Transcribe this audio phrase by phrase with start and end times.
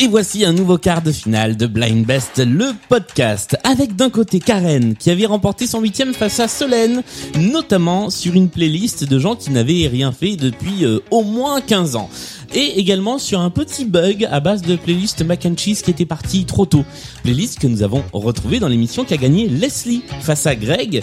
[0.00, 4.38] Et voici un nouveau quart de finale de Blind Best, le podcast, avec d'un côté
[4.38, 7.02] Karen, qui avait remporté son huitième face à Solène,
[7.36, 11.96] notamment sur une playlist de gens qui n'avaient rien fait depuis euh, au moins 15
[11.96, 12.08] ans.
[12.54, 16.06] Et également sur un petit bug à base de playlist mac and cheese qui était
[16.06, 16.84] parti trop tôt.
[17.24, 21.02] Playlist que nous avons retrouvée dans l'émission qui a gagné Leslie face à Greg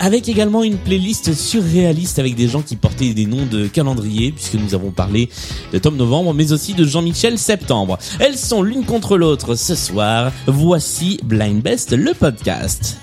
[0.00, 4.54] avec également une playlist surréaliste avec des gens qui portaient des noms de calendrier, puisque
[4.54, 5.28] nous avons parlé
[5.72, 7.98] de Tom Novembre, mais aussi de Jean-Michel Septembre.
[8.18, 10.32] Elles sont l'une contre l'autre ce soir.
[10.46, 12.96] Voici Blind Best, le podcast.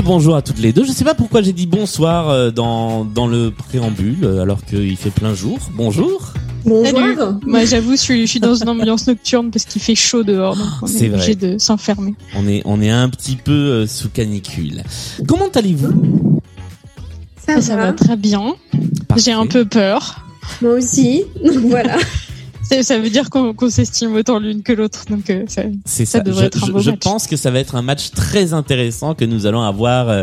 [0.00, 0.82] Et bonjour à toutes les deux.
[0.84, 4.96] Je sais pas pourquoi j'ai dit bonsoir euh, dans, dans le préambule euh, alors qu'il
[4.96, 5.58] fait plein jour.
[5.74, 6.32] Bonjour.
[6.64, 7.18] Salut.
[7.44, 10.56] Moi, j'avoue, je suis, je suis dans une ambiance nocturne parce qu'il fait chaud dehors,
[10.56, 12.14] donc on C'est est, obligé de s'enfermer.
[12.34, 14.84] On est, on est un petit peu euh, sous canicule.
[15.28, 16.40] Comment allez-vous?
[17.46, 18.54] Ça, ça va très bien.
[19.18, 20.24] J'ai un peu peur.
[20.62, 21.24] Moi aussi.
[21.44, 21.98] Donc voilà.
[22.70, 26.04] Ça ça veut dire qu'on qu'on s'estime autant l'une que l'autre, donc euh, ça, C'est
[26.06, 26.24] ça ça.
[26.24, 27.00] devrait je, être un je- beau je match.
[27.00, 30.22] pense que ça va être un match très intéressant que nous allons avoir euh,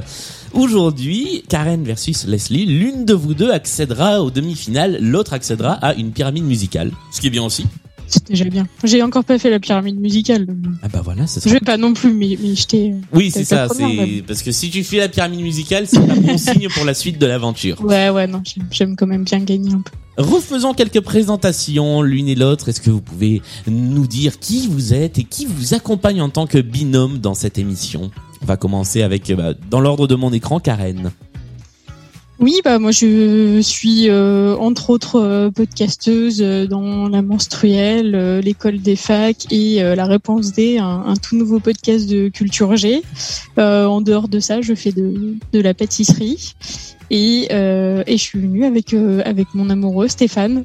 [0.53, 1.43] aujourd'hui.
[1.49, 2.65] Karen versus Leslie.
[2.65, 6.91] L'une de vous deux accédera aux demi-finales, l'autre accédera à une pyramide musicale.
[7.11, 7.65] Ce qui est bien aussi.
[8.07, 8.65] c'est déjà bien.
[8.83, 10.45] J'ai encore pas fait la pyramide musicale.
[10.45, 12.91] donc Ah bah voilà, ce Je vais pas non plus m'y m'y jeter.
[12.91, 12.95] euh.
[13.13, 13.67] Oui, c'est ça.
[13.69, 16.85] C'est mais- parce que si tu fais la pyramide musicale, c'est pas bon signe pour
[16.85, 17.81] la suite de l'aventure.
[17.83, 19.91] Ouais, ouais, non, j'aime quand même bien gagner un peu.
[20.17, 22.69] Refaisons quelques présentations l'une et l'autre.
[22.69, 26.47] Est-ce que vous pouvez nous dire qui vous êtes et qui vous accompagne en tant
[26.47, 28.09] que binôme dans cette émission?
[28.41, 31.11] On va commencer avec, euh, bah, dans l'ordre de mon écran, Karen.
[32.39, 38.95] Oui, bah moi je suis euh, entre autres euh, podcasteuse dans la menstruelle, l'école des
[38.95, 43.01] facs et la réponse D, un, tout nouveau podcast de culture G.
[43.57, 46.53] En dehors de ça, je fais de la pâtisserie
[47.09, 50.63] et, euh, et je suis venue avec euh, avec mon amoureux Stéphane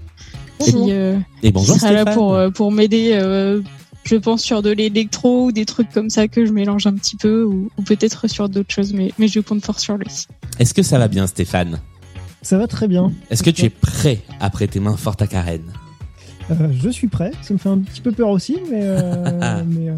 [0.58, 3.10] qui, euh, Et bonjour qui sera là pour euh, pour m'aider.
[3.14, 3.60] euh,
[4.04, 7.14] je pense sur de l'électro ou des trucs comme ça que je mélange un petit
[7.14, 10.26] peu ou, ou peut-être sur d'autres choses, mais mais je compte fort sur lui.
[10.58, 11.80] Est-ce que ça va bien, Stéphane?
[12.42, 13.12] Ça va très bien.
[13.30, 15.62] Est-ce que tu es prêt à prêter main forte à Karen?
[16.50, 17.30] Euh, je suis prêt.
[17.42, 19.94] Ça me fait un petit peu peur aussi, mais, euh, mais euh,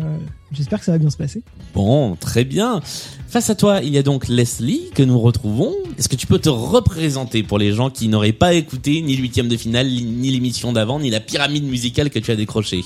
[0.53, 1.43] j'espère que ça va bien se passer.
[1.75, 2.81] Bon, très bien.
[3.29, 5.75] Face à toi, il y a donc Leslie que nous retrouvons.
[5.99, 9.49] Est-ce que tu peux te représenter pour les gens qui n'auraient pas écouté ni l'huitième
[9.49, 12.83] de finale, ni l'émission d'avant, ni la pyramide musicale que tu as décrochée?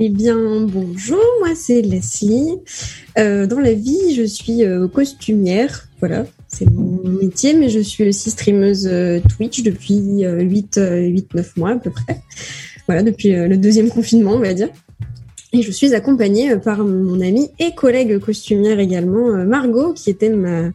[0.00, 2.54] Eh bien, bonjour, moi c'est Leslie.
[3.18, 5.88] Euh, dans la vie, je suis euh, costumière.
[5.98, 11.70] Voilà, c'est mon métier, mais je suis aussi streameuse euh, Twitch depuis euh, 8-9 mois
[11.70, 12.22] à peu près.
[12.86, 14.68] Voilà, depuis euh, le deuxième confinement, on va dire.
[15.52, 20.10] Et je suis accompagnée euh, par mon amie et collègue costumière également, euh, Margot, qui
[20.10, 20.70] était ma,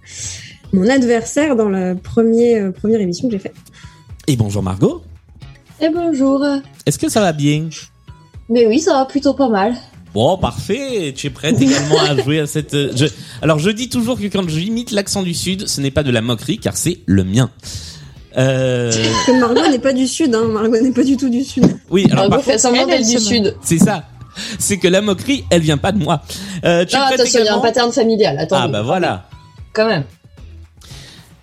[0.74, 3.56] mon adversaire dans la première, euh, première émission que j'ai faite.
[4.28, 5.02] Et bonjour Margot.
[5.80, 6.46] Et bonjour.
[6.86, 7.70] Est-ce que ça va bien?
[8.50, 9.74] Mais oui, ça va plutôt pas mal.
[10.14, 11.14] Bon, parfait.
[11.16, 12.74] Tu es prête également à jouer à cette.
[12.76, 13.06] euh, Je...
[13.42, 16.22] Alors, je dis toujours que quand j'imite l'accent du sud, ce n'est pas de la
[16.22, 17.50] moquerie, car c'est le mien.
[18.38, 18.92] Euh...
[19.40, 20.46] Margot n'est pas du sud, hein.
[20.46, 21.66] Margot n'est pas du tout du sud.
[21.90, 23.56] Oui, alors Margot fait semblant d'être du sud.
[23.64, 24.06] c'est ça.
[24.58, 26.24] C'est que la moquerie, elle vient pas de moi.
[26.66, 28.38] Euh, tu es Non, prête attention, il y a un pattern familial.
[28.40, 28.62] Attendez.
[28.66, 29.28] Ah bah voilà.
[29.74, 30.04] Quand même.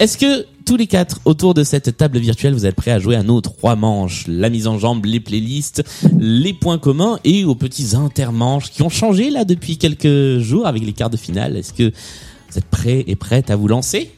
[0.00, 3.16] Est-ce que tous les quatre autour de cette table virtuelle, vous êtes prêts à jouer
[3.16, 5.82] à nos trois manches La mise en jambe, les playlists,
[6.16, 10.84] les points communs et aux petits intermanches qui ont changé là depuis quelques jours avec
[10.84, 11.56] les quarts de finale.
[11.56, 14.12] Est-ce que vous êtes prêts et prêtes à vous lancer?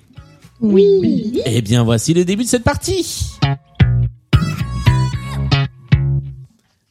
[0.61, 1.41] Oui.
[1.47, 3.31] Eh bien, voici le début de cette partie.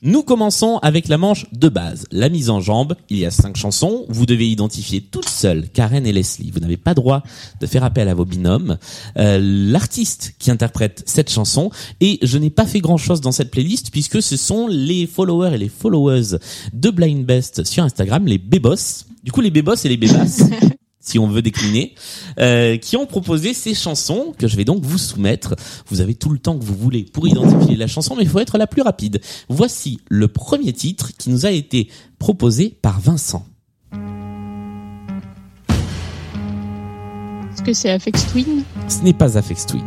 [0.04, 2.96] Nous commençons avec la manche de base, la mise en jambe.
[3.12, 4.08] Il y a cinq chansons.
[4.10, 6.50] Vous devez identifier toutes seules Karen et Leslie.
[6.50, 7.22] Vous n'avez pas droit
[7.60, 8.80] de faire appel à vos binômes.
[9.18, 11.70] Euh, L'artiste qui interprète cette chanson.
[12.00, 15.54] Et je n'ai pas fait grand chose dans cette playlist puisque ce sont les followers
[15.54, 16.40] et les followers
[16.74, 19.06] de Blind Best sur Instagram, les bébos.
[19.24, 20.42] Du coup, les bébos et les bébasses.
[21.12, 21.94] si on veut décliner,
[22.40, 25.56] euh, qui ont proposé ces chansons que je vais donc vous soumettre.
[25.88, 28.40] Vous avez tout le temps que vous voulez pour identifier la chanson, mais il faut
[28.40, 29.20] être la plus rapide.
[29.50, 33.46] Voici le premier titre qui nous a été proposé par Vincent.
[37.54, 38.64] Est-ce que c'est Afex Twin?
[38.88, 39.84] Ce n'est pas Afex Twin.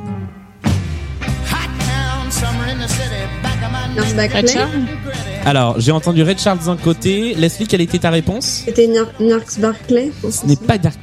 [5.47, 7.35] Alors, j'ai entendu Red Charles d'un côté.
[7.35, 10.11] Leslie, quelle était ta réponse C'était Nar- Narks Barclay.
[10.31, 10.99] Ce n'est pas Dark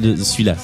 [0.00, 0.54] le- celui-là.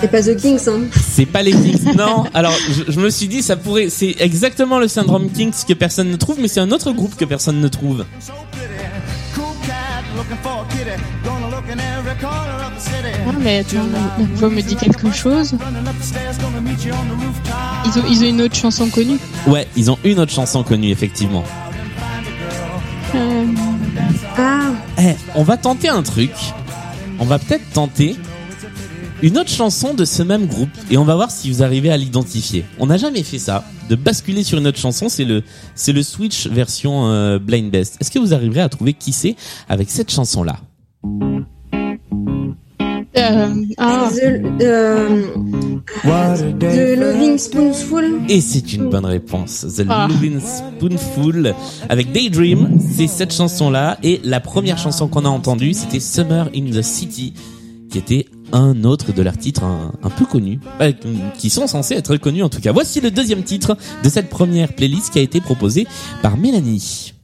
[0.00, 0.80] C'est pas the Kings, hein.
[1.08, 1.94] C'est pas les Kings.
[1.96, 2.24] Non.
[2.34, 3.88] Alors, je, je me suis dit, ça pourrait.
[3.90, 7.24] C'est exactement le syndrome Kings que personne ne trouve, mais c'est un autre groupe que
[7.24, 8.04] personne ne trouve.
[13.26, 13.86] Ah, mais attends,
[14.18, 15.54] la voix me dit quelque chose.
[17.86, 19.18] Ils ont, ils ont une autre chanson connue.
[19.46, 21.44] Ouais, ils ont une autre chanson connue, effectivement.
[23.14, 23.44] Euh,
[24.36, 26.32] Ah, Eh, on va tenter un truc.
[27.18, 28.16] On va peut-être tenter
[29.24, 31.96] une autre chanson de ce même groupe et on va voir si vous arrivez à
[31.96, 32.62] l'identifier.
[32.78, 35.08] On n'a jamais fait ça, de basculer sur une autre chanson.
[35.08, 35.42] C'est le
[35.74, 37.96] c'est le Switch version euh, Blind Best.
[38.02, 39.34] Est-ce que vous arriverez à trouver qui c'est
[39.66, 40.56] avec cette chanson là
[43.16, 45.22] euh, ah, The, euh,
[46.04, 48.20] What a day The Loving Spoonful.
[48.28, 49.64] Et c'est une bonne réponse.
[49.78, 50.06] The Ah.
[50.06, 51.54] Lovin' Spoonful
[51.88, 52.78] avec Daydream.
[52.94, 56.82] C'est cette chanson là et la première chanson qu'on a entendue c'était Summer in the
[56.82, 57.32] City
[57.90, 60.92] qui était un autre de leurs titres un, un peu connus, euh,
[61.38, 62.72] qui sont censés être connus en tout cas.
[62.72, 65.86] Voici le deuxième titre de cette première playlist qui a été proposée
[66.22, 67.14] par Mélanie.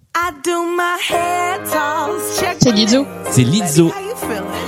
[2.58, 3.06] C'est Lizzo.
[3.30, 3.92] C'est Lizzo.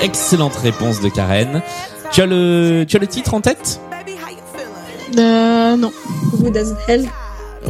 [0.01, 1.63] Excellente réponse de Karen.
[2.13, 3.81] Tu as le, tu as le titre en tête?
[5.19, 5.93] Euh, non.
[6.39, 7.09] Good as Hell.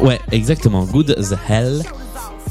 [0.00, 0.84] Ouais, exactement.
[0.84, 1.82] Good as Hell.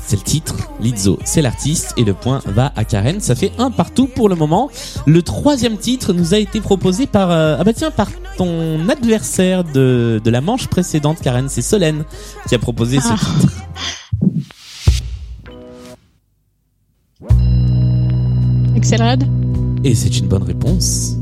[0.06, 0.56] C'est le titre.
[0.82, 1.94] Lizzo, c'est l'artiste.
[1.96, 3.20] Et le point va à Karen.
[3.22, 4.70] Ça fait un partout pour le moment.
[5.06, 9.64] Le troisième titre nous a été proposé par, euh, ah bah tiens, par ton adversaire
[9.64, 11.48] de, de la manche précédente, Karen.
[11.50, 12.04] C'est Solène
[12.48, 13.16] qui a proposé ce Ah.
[13.40, 13.54] titre.
[18.76, 19.22] Accelerate.
[19.84, 21.16] Et c'est une bonne réponse.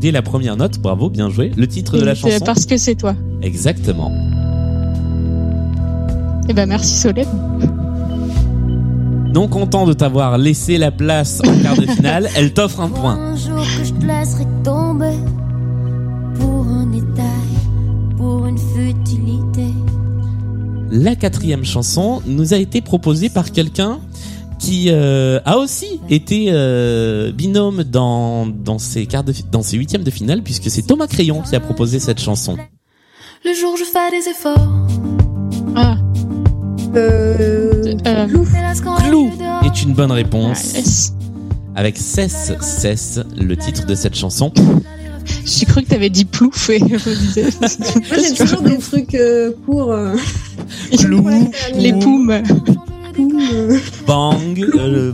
[0.00, 1.52] Dès la première note, bravo, bien joué.
[1.56, 2.44] Le titre de la C'est chanson.
[2.44, 3.14] Parce que c'est toi.
[3.42, 4.12] Exactement.
[6.48, 7.26] Eh ben, merci Solène.
[9.34, 13.16] Non content de t'avoir laissé la place en quart de finale, elle t'offre un point.
[13.16, 15.16] Un jour que je te laisserai tomber
[16.38, 19.66] pour un détail, pour une futilité.
[20.90, 23.98] La quatrième chanson nous a été proposée par quelqu'un
[24.58, 30.04] qui euh, a aussi été euh, binôme dans dans ses quarts de dans ses huitièmes
[30.04, 32.56] de finale puisque c'est Thomas Crayon qui a proposé cette chanson.
[33.44, 34.88] Le jour où je fais des efforts,
[36.96, 38.26] Euh, Euh,
[39.08, 39.30] Clou
[39.64, 41.12] est une bonne ah, réponse yes.
[41.74, 44.52] avec Cesse Cesse le titre de cette chanson.
[45.44, 47.44] J'ai cru que t'avais dit plouf et je me disais.
[47.60, 49.92] Moi, j'ai toujours des trucs euh, courts.
[49.92, 50.14] euh,
[50.98, 51.28] Clou,
[51.74, 52.32] Les poumes.
[53.14, 54.60] poum, bang.
[54.76, 55.12] euh,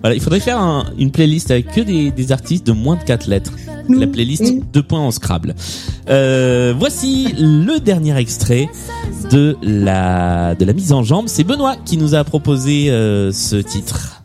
[0.00, 3.02] voilà, il faudrait faire un- une playlist avec que des, des artistes de moins de
[3.02, 3.52] 4 lettres.
[3.88, 4.62] La playlist Oui.
[4.72, 5.54] 2 points en Scrabble.
[6.08, 8.68] Euh, voici le dernier extrait
[9.30, 11.26] de la de la mise en jambe.
[11.28, 14.22] C'est Benoît qui nous a proposé euh, ce titre.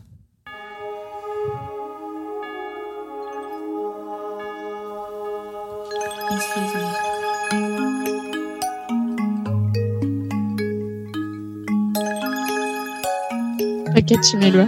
[13.94, 14.66] Pas Cathy Melua.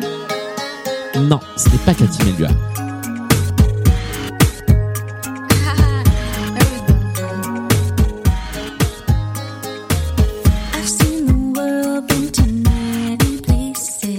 [1.20, 2.48] Non, ce n'est pas Cathy Melua.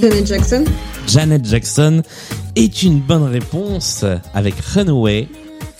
[0.01, 0.63] Janet Jackson.
[1.07, 2.01] Janet Jackson
[2.55, 4.03] est une bonne réponse
[4.33, 5.27] avec Runaway,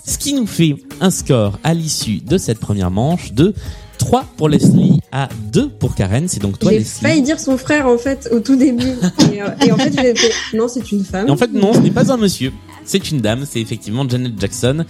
[0.06, 3.54] ce qui nous fait un score à l'issue de cette première manche de
[3.98, 6.28] 3 pour Leslie à 2 pour Karen.
[6.28, 7.02] C'est donc toi J'ai Leslie.
[7.02, 8.94] failli dire son frère en fait au tout début.
[9.34, 11.28] Et, euh, et en fait, j'ai fait non, c'est une femme.
[11.28, 12.52] Et en fait, non, ce n'est pas un monsieur.
[12.86, 14.86] C'est une dame, c'est effectivement Janet Jackson.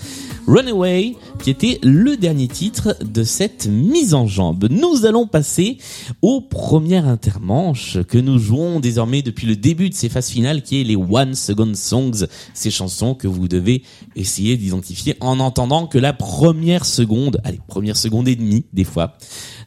[0.47, 4.67] Runaway, qui était le dernier titre de cette mise en jambe.
[4.69, 5.77] Nous allons passer
[6.21, 10.81] au premier intermanche que nous jouons désormais depuis le début de ces phases finales, qui
[10.81, 13.83] est les One Second Songs, ces chansons que vous devez
[14.15, 19.17] essayer d'identifier en entendant que la première seconde, allez, première seconde et demie, des fois,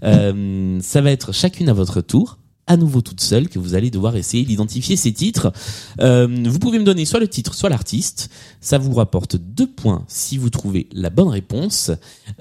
[0.02, 3.90] euh, ça va être chacune à votre tour à nouveau toute seule que vous allez
[3.90, 5.52] devoir essayer d'identifier ces titres.
[6.00, 8.30] Euh, vous pouvez me donner soit le titre, soit l'artiste.
[8.60, 11.90] Ça vous rapporte deux points si vous trouvez la bonne réponse.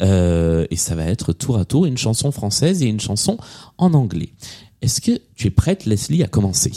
[0.01, 3.37] Euh, et ça va être tour à tour une chanson française et une chanson
[3.77, 4.33] en anglais.
[4.81, 6.71] Est-ce que tu es prête, Leslie, à commencer?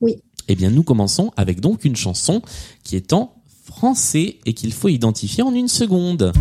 [0.00, 0.16] Oui.
[0.48, 2.42] Eh bien, nous commençons avec donc une chanson
[2.84, 3.34] qui est en
[3.64, 6.32] français et qu'il faut identifier en une seconde.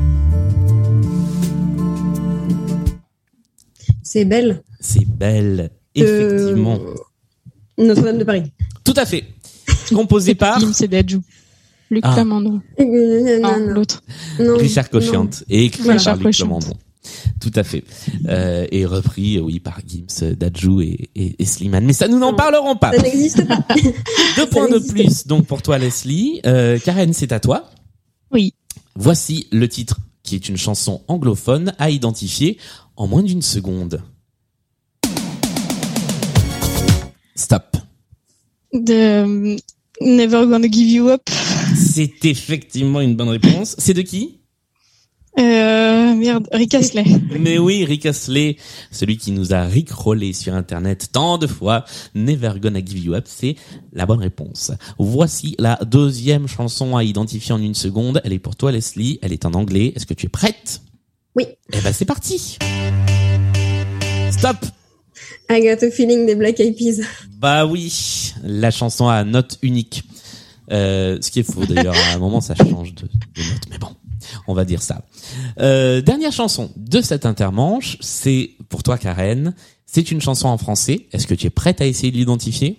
[4.04, 4.64] C'est belle.
[4.80, 5.72] C'est belle.
[5.96, 6.80] Effectivement.
[7.80, 8.44] Euh, Notre-Dame de Paris.
[8.84, 9.24] Tout à fait.
[9.94, 11.20] Composé par Gims et Dadju.
[11.92, 12.14] Luc Ah.
[12.14, 12.62] Plamondon.
[12.80, 14.02] Euh, non, Non, non, l'autre.
[14.40, 15.00] non, Richard non.
[15.00, 16.36] Cochiante et écrit Richard par Luc.
[16.36, 16.74] Plamondon.
[17.40, 17.84] Tout à fait.
[18.28, 21.86] Euh, et repris, euh, oui, par Gims, Dadju et, et, et Slimane.
[21.86, 22.36] Mais ça, nous n'en Non.
[22.38, 22.92] parlerons pas.
[22.94, 23.64] Ça n'existe pas.
[24.38, 26.42] Deux points de plus, donc, pour toi, Leslie.
[26.48, 27.70] Euh, Karen, c'est à toi.
[28.32, 28.56] Oui.
[28.96, 32.58] Voici le titre, qui est une chanson anglophone à identifier
[32.96, 34.02] en moins d'une seconde.
[37.36, 37.78] Stop.
[38.74, 39.58] De euh,
[40.02, 41.22] Never Gonna Give You Up.
[41.76, 43.76] C'est effectivement une bonne réponse.
[43.78, 44.40] C'est de qui?
[45.38, 47.04] Euh, merde, Rick Astley.
[47.38, 48.56] Mais oui, Rick Astley,
[48.90, 51.84] celui qui nous a rickrollé sur Internet tant de fois.
[52.14, 53.56] Never Gonna Give You Up, c'est
[53.92, 54.72] la bonne réponse.
[54.98, 58.22] Voici la deuxième chanson à identifier en une seconde.
[58.24, 59.20] Elle est pour toi, Leslie.
[59.22, 59.92] Elle est en anglais.
[59.96, 60.82] Est-ce que tu es prête?
[61.36, 61.46] Oui.
[61.74, 62.58] Eh ben, c'est parti.
[64.32, 64.58] Stop.
[65.50, 67.02] I got a feeling des Black Eyed Peas.
[67.38, 70.04] Bah oui, la chanson à note unique.
[70.72, 73.78] Euh, ce qui est faux d'ailleurs, à un moment ça change de, de note, mais
[73.78, 73.90] bon,
[74.48, 75.06] on va dire ça.
[75.60, 79.54] Euh, dernière chanson de cette intermanche, c'est pour toi Karen,
[79.86, 81.06] c'est une chanson en français.
[81.12, 82.78] Est-ce que tu es prête à essayer de l'identifier?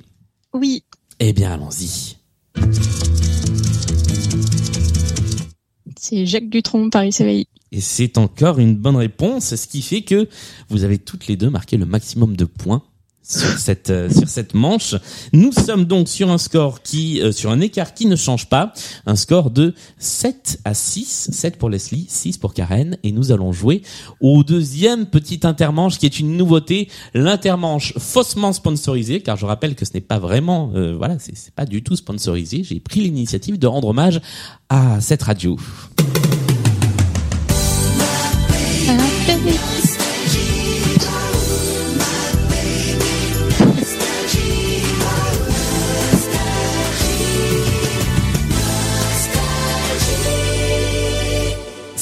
[0.52, 0.82] Oui.
[1.20, 2.16] Eh bien allons-y.
[5.98, 7.46] C'est Jacques Dutronc, Paris s'éveille.
[7.72, 10.28] Et c'est encore une bonne réponse, ce qui fait que
[10.68, 12.82] vous avez toutes les deux marqué le maximum de points
[13.28, 14.94] sur cette euh, sur cette manche.
[15.32, 18.72] Nous sommes donc sur un score qui euh, sur un écart qui ne change pas,
[19.06, 22.96] un score de 7 à 6, 7 pour Leslie, 6 pour Karen.
[23.02, 23.82] Et nous allons jouer
[24.20, 29.84] au deuxième petit intermanche qui est une nouveauté, l'intermanche faussement sponsorisé car je rappelle que
[29.84, 33.58] ce n'est pas vraiment euh, voilà, c'est c'est pas du tout sponsorisé, j'ai pris l'initiative
[33.58, 34.20] de rendre hommage
[34.68, 35.56] à cette radio.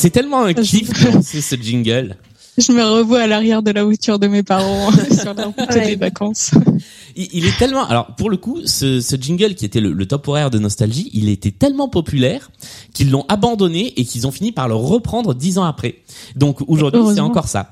[0.04, 0.90] C'est tellement un kiff
[1.22, 2.16] ce jingle.
[2.56, 5.86] Je me revois à l'arrière de la voiture de mes parents sur la route Ouais.
[5.86, 6.52] des vacances.
[7.16, 10.06] Il, il est tellement, alors pour le coup, ce, ce jingle qui était le, le
[10.06, 12.50] top horaire de Nostalgie, il était tellement populaire
[12.92, 15.96] qu'ils l'ont abandonné et qu'ils ont fini par le reprendre dix ans après.
[16.34, 17.70] Donc aujourd'hui, c'est encore ça.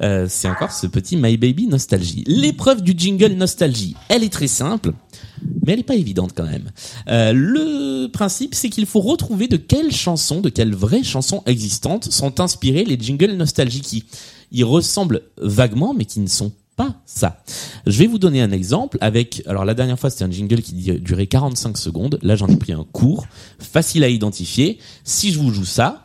[0.00, 2.24] Euh, c'est encore ce petit My Baby Nostalgie.
[2.26, 4.92] L'épreuve du jingle Nostalgie, elle est très simple,
[5.68, 6.70] mais elle est pas évidente quand même.
[7.10, 12.10] Euh, le principe, c'est qu'il faut retrouver de quelles chansons, de quelles vraies chansons existantes
[12.10, 14.06] sont inspirées les jingles Nostalgie qui
[14.50, 17.42] y ressemblent vaguement, mais qui ne sont pas ça.
[17.86, 20.72] Je vais vous donner un exemple avec, alors la dernière fois c'était un jingle qui
[20.72, 23.26] durait 45 secondes, là j'en ai pris un court,
[23.58, 24.78] facile à identifier.
[25.04, 26.04] Si je vous joue ça,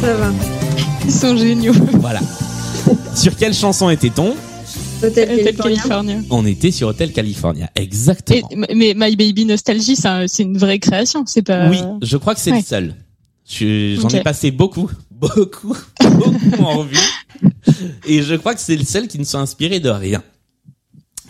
[0.00, 0.53] Ça va.
[1.04, 1.72] Ils sont géniaux.
[1.94, 2.20] voilà.
[3.14, 4.34] Sur quelle chanson était-on
[5.02, 5.76] Hôtel Hotel California.
[5.82, 6.16] California.
[6.30, 8.48] On était sur Hotel California, Et, exactement.
[8.74, 11.24] mais My Baby Nostalgie, c'est un- c'est une vraie création.
[11.26, 11.68] C'est pas.
[11.68, 12.94] Oui, je crois que c'est le seul.
[13.46, 16.96] Je- J'en ai passé beaucoup, beaucoup, beaucoup en revue.
[18.06, 20.22] Et je crois que c'est le seul qui ne soit inspiré de rien.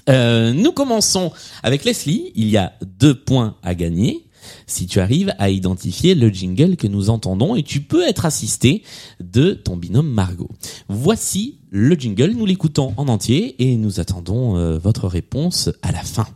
[0.09, 2.31] Euh, nous commençons avec Leslie.
[2.37, 4.24] Il y a deux points à gagner
[4.67, 8.83] si tu arrives à identifier le jingle que nous entendons et tu peux être assisté
[9.21, 10.51] de ton binôme Margot.
[10.89, 12.33] Voici le jingle.
[12.33, 16.27] Nous l'écoutons en entier et nous attendons euh, votre réponse à la fin.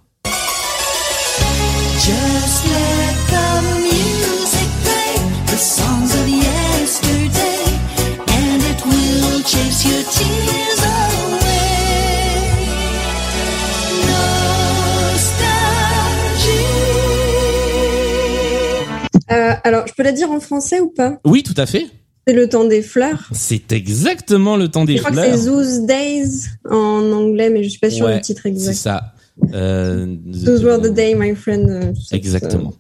[19.31, 21.19] Euh, alors, je peux la dire en français ou pas?
[21.25, 21.87] Oui, tout à fait.
[22.27, 23.29] C'est le temps des fleurs.
[23.33, 25.33] C'est exactement le temps des je crois fleurs.
[25.33, 28.49] que c'est Those Days en anglais, mais je suis pas sûre Ouais, du titre C'est
[28.51, 28.75] exact.
[28.75, 29.13] ça.
[29.55, 31.71] Euh, Those were the day, my friend.
[31.71, 32.75] euh, c'est- Exactement.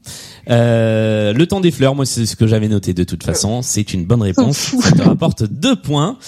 [0.50, 3.62] Euh, le temps des fleurs, moi c'est ce que j'avais noté de toute façon.
[3.62, 4.74] C'est une bonne réponse.
[4.82, 6.18] Ça te rapporte deux points.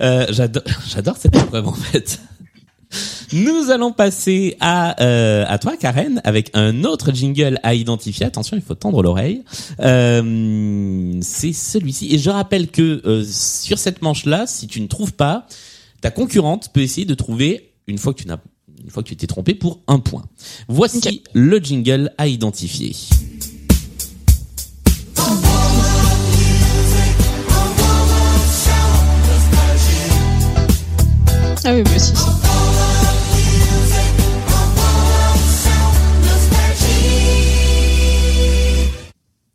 [0.00, 2.20] Euh, j'adore, j'adore cette épreuve en fait.
[3.32, 8.26] Nous allons passer à euh, à toi Karen avec un autre jingle à identifier.
[8.26, 9.44] Attention, il faut tendre l'oreille.
[9.80, 12.12] Euh, c'est celui-ci.
[12.12, 15.46] Et je rappelle que euh, sur cette manche-là, si tu ne trouves pas,
[16.00, 18.38] ta concurrente peut essayer de trouver une fois que tu n'as
[18.82, 20.24] une fois que tu t'es trompé pour un point.
[20.66, 22.96] Voici le jingle à identifier.
[31.62, 32.16] Ah oui, bah si.
[32.16, 32.39] si.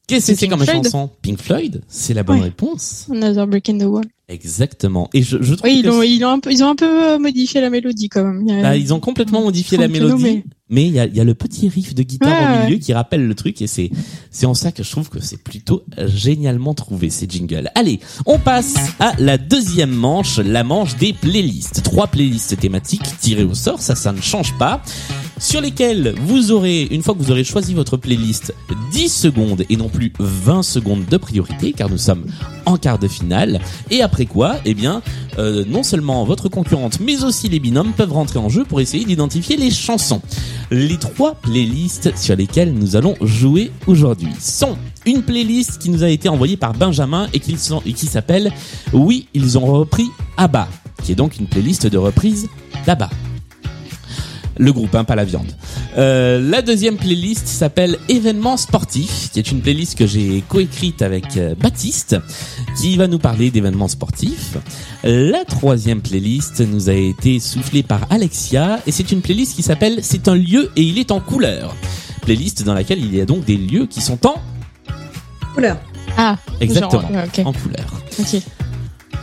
[0.08, 1.10] Qu'est-ce que c'est comme chanson?
[1.22, 2.46] Pink Floyd, c'est la bonne Ouais.
[2.46, 3.08] réponse.
[3.10, 4.06] Another Brick in the Wall.
[4.28, 5.10] Exactement.
[5.14, 6.76] Et je, je trouve Oui, ils que ont, ils ont un peu, ils ont un
[6.76, 8.44] peu euh, modifié la mélodie quand même.
[8.48, 11.06] Il y a- Bah, ils ont complètement modifié la mélodie, mais- mais il y a,
[11.06, 12.66] il y a le petit riff de guitare Ouais, au ouais.
[12.66, 13.92] milieu qui rappelle le truc et c'est
[14.32, 17.70] c'est en ça que je trouve que c'est plutôt génialement trouvé ces jingles.
[17.76, 21.84] Allez, on passe à la deuxième manche, la manche des playlists.
[21.84, 24.82] Trois playlists thématiques tirées au sort, ça ça ne change pas.
[25.38, 28.56] Sur lesquelles vous aurez, une fois que vous aurez choisi votre playlist,
[28.94, 32.26] 10 secondes et non plus 20 secondes de priorité, car nous sommes
[32.66, 33.60] en quart de finale.
[33.92, 35.02] Et après quoi, eh bien,
[35.38, 39.04] euh, non seulement votre concurrente, mais aussi les binômes peuvent rentrer en jeu pour essayer
[39.04, 40.22] d'identifier les chansons.
[40.72, 46.10] Les trois playlists sur lesquelles nous allons jouer aujourd'hui sont une playlist qui nous a
[46.10, 48.54] été envoyée par Benjamin et qui, et qui s'appelle
[48.94, 50.08] Oui, ils ont repris
[50.38, 50.70] ABBA,
[51.04, 52.48] qui est donc une playlist de reprise
[52.86, 53.10] d'ABBA.
[54.58, 55.52] Le groupe, hein, pas la viande.
[55.98, 61.38] Euh, la deuxième playlist s'appelle Événements sportifs, qui est une playlist que j'ai coécrite avec
[61.38, 62.16] euh, Baptiste,
[62.80, 64.58] qui va nous parler d'événements sportifs.
[65.04, 70.00] La troisième playlist nous a été soufflée par Alexia, et c'est une playlist qui s'appelle
[70.02, 71.76] C'est un lieu et il est en couleur.
[72.22, 74.36] Playlist dans laquelle il y a donc des lieux qui sont en
[75.54, 75.78] Couleur.
[76.18, 78.02] Ah, exactement genre, en couleur.
[78.20, 78.42] ok.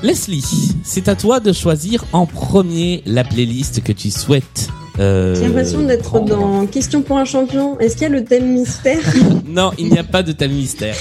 [0.03, 0.45] Leslie,
[0.83, 4.69] c'est à toi de choisir en premier la playlist que tu souhaites.
[4.99, 7.79] Euh, J'ai l'impression d'être dans Question pour un champion.
[7.79, 9.01] Est-ce qu'il y a le thème mystère
[9.47, 10.97] Non, il n'y a pas de thème mystère.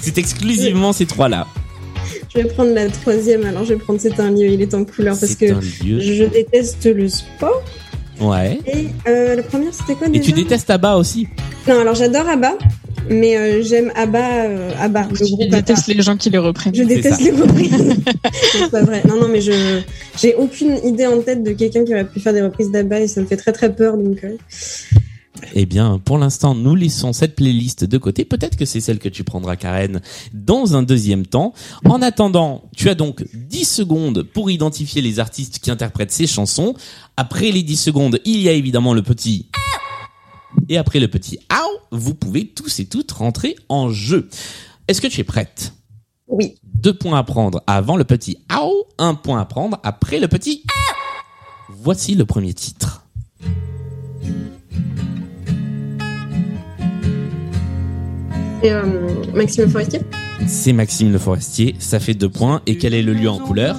[0.00, 1.46] C'est exclusivement ces trois-là.
[2.34, 3.44] Je vais prendre la troisième.
[3.44, 6.86] Alors, je vais prendre C'est un lieu, il est en couleur parce que je déteste
[6.86, 7.62] le sport.
[8.20, 8.58] Ouais.
[8.66, 10.24] Et euh, la première, c'était quoi Et déjà?
[10.24, 11.28] tu détestes Abba aussi?
[11.68, 12.52] Non, alors j'adore Abba,
[13.10, 15.94] mais euh, j'aime Abba, euh, Abba, le Je groupe déteste Abba.
[15.96, 16.74] les gens qui les reprennent.
[16.74, 17.24] Je déteste ça.
[17.24, 17.72] les reprises.
[18.52, 19.02] c'est pas vrai.
[19.08, 19.80] Non, non, mais je
[20.20, 23.08] j'ai aucune idée en tête de quelqu'un qui aurait pu faire des reprises d'Abba et
[23.08, 23.96] ça me fait très très peur.
[23.96, 24.36] Donc, euh,
[25.54, 28.24] Eh bien, pour l'instant, nous laissons cette playlist de côté.
[28.24, 30.00] Peut-être que c'est celle que tu prendras, Karen,
[30.32, 31.52] dans un deuxième temps.
[31.84, 36.74] En attendant, tu as donc 10 secondes pour identifier les artistes qui interprètent ces chansons.
[37.16, 39.46] Après les 10 secondes, il y a évidemment le petit
[40.68, 44.28] et après le petit Ow, vous pouvez tous et toutes rentrer en jeu.
[44.88, 45.72] Est-ce que tu es prête?
[46.28, 46.56] Oui.
[46.64, 50.64] Deux points à prendre avant le petit Ow, un point à prendre après le petit
[51.68, 53.04] Voici le premier titre.
[58.62, 58.82] Et euh,
[59.34, 60.00] Maxime Forestier?
[60.46, 62.62] C'est Maxime Le Forestier, ça fait deux points.
[62.66, 63.76] Et quel est le lieu en couleur?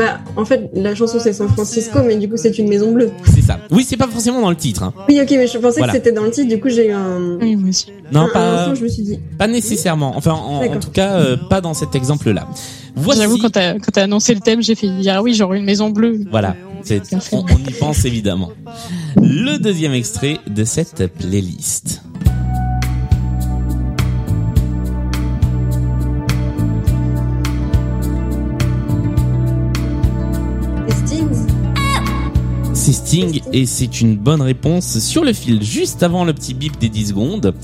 [0.00, 3.10] Bah, en fait, la chanson c'est San Francisco, mais du coup c'est une maison bleue.
[3.34, 3.60] C'est ça.
[3.70, 4.82] Oui, c'est pas forcément dans le titre.
[4.82, 4.94] Hein.
[5.10, 5.92] Oui, ok, mais je pensais Voilà.
[5.92, 6.48] que c'était dans le titre.
[6.48, 7.36] Du coup, j'ai eu un.
[7.38, 7.88] Oui, moi aussi.
[8.10, 9.18] Non, un- un pas, instant, je me suis dit.
[9.36, 10.14] pas nécessairement.
[10.16, 12.48] Enfin, en, tout cas, euh, pas dans cet exemple-là.
[12.96, 13.20] Voici.
[13.20, 15.66] J'avoue, quand t'as, quand t'as annoncé le thème, j'ai fait dire, ah oui, j'aurais une
[15.66, 16.20] maison bleue.
[16.30, 16.56] Voilà,
[17.32, 18.50] on y pense évidemment.
[19.16, 22.00] Le deuxième extrait de cette playlist.
[32.90, 36.76] C'est Sting et c'est une bonne réponse sur le fil juste avant le petit bip
[36.80, 37.54] des 10 secondes.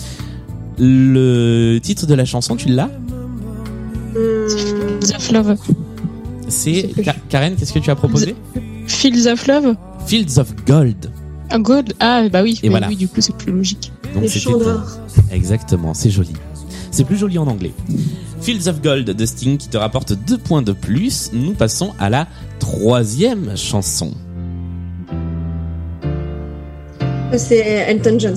[0.79, 2.89] Le titre de la chanson, tu l'as?
[4.15, 5.57] Hum, Fields of Love.
[6.47, 8.37] C'est Ka- Karen, qu'est-ce que tu as proposé?
[8.87, 9.75] Fields of Love
[10.07, 11.11] Fields of Gold.
[11.51, 12.61] Ah, Gold Ah, bah oui.
[12.63, 12.89] Et bah voilà.
[12.89, 13.91] Oui, du coup, c'est plus logique.
[14.15, 14.41] Donc les.
[15.33, 16.35] Exactement, c'est joli.
[16.93, 17.73] C'est plus joli en anglais.
[18.43, 21.31] Fields of Gold de Sting qui te rapporte deux points de plus.
[21.33, 22.29] Nous passons à la
[22.61, 24.13] troisième chanson.
[27.37, 28.35] C'est Elton John.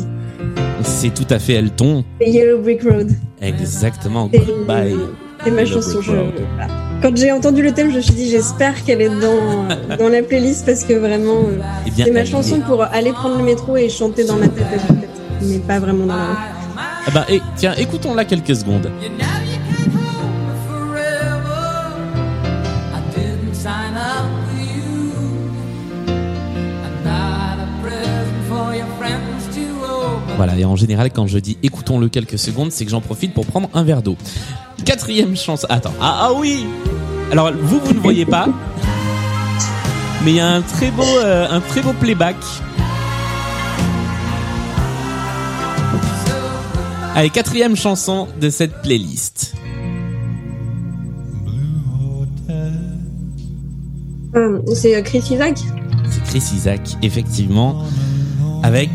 [0.84, 2.04] C'est tout à fait Elton.
[2.22, 3.12] C'est Yellow Brick Road.
[3.42, 4.28] Exactement.
[4.28, 4.96] Goodbye.
[5.44, 6.02] c'est ma chanson.
[6.02, 6.12] Je-.
[7.02, 10.22] Quand j'ai entendu le thème, je me suis dit j'espère qu'elle est dans, dans la
[10.22, 12.66] playlist parce que vraiment euh, Eh c'est ma chanson est.
[12.66, 14.94] pour aller prendre le métro et chanter dans ma tête à
[15.42, 16.36] mais pas vraiment dans la rue.
[17.08, 18.92] Ah bah, eh, tiens, écoutons-la quelques secondes.
[30.40, 33.46] Voilà, et en général, quand je dis écoutons-le quelques secondes, c'est que j'en profite pour
[33.46, 34.16] prendre un verre d'eau.
[34.86, 35.68] Quatrième chanson.
[35.70, 35.92] Attends.
[36.00, 36.66] Ah, ah oui
[37.30, 38.48] Alors, vous, vous ne voyez pas.
[40.24, 42.38] Mais il y a un très beau, euh, un très beau playback.
[47.16, 49.56] Allez, quatrième chanson de cette playlist.
[54.38, 55.58] Euh, c'est euh, Chris Isaac,
[56.10, 57.84] C'est Chris Isaac, effectivement,
[58.64, 58.90] avec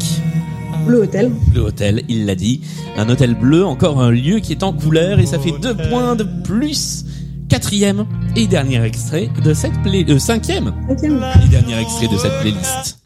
[0.87, 1.33] Blue Hotel.
[1.55, 2.61] le hôtel, il l'a dit.
[2.97, 6.15] Un hôtel bleu, encore un lieu qui est en couleur et ça fait deux points
[6.17, 7.05] de plus.
[7.49, 10.05] Quatrième et dernier extrait de cette play...
[10.09, 11.25] Euh, cinquième Cinquième.
[11.45, 12.99] et dernier extrait de cette playlist.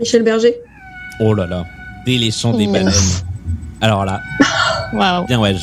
[0.00, 0.54] Michel Berger.
[1.20, 1.64] Oh là là.
[2.06, 2.72] Dès les chants des Oh.
[2.72, 2.92] baleines.
[3.80, 4.20] Alors là,
[4.92, 5.26] Waouh.
[5.26, 5.54] bien ouais.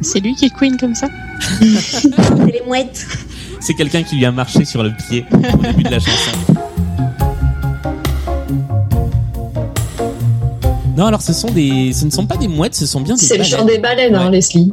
[0.00, 1.08] C'est lui qui est queen comme ça?
[1.60, 3.06] C'est les mouettes.
[3.60, 6.30] C'est quelqu'un qui lui a marché sur le pied au début de la chanson.
[10.96, 13.22] Non, alors ce sont des, ce ne sont pas des mouettes, ce sont bien des
[13.22, 14.30] C'est le chant des baleines, hein.
[14.30, 14.72] Leslie.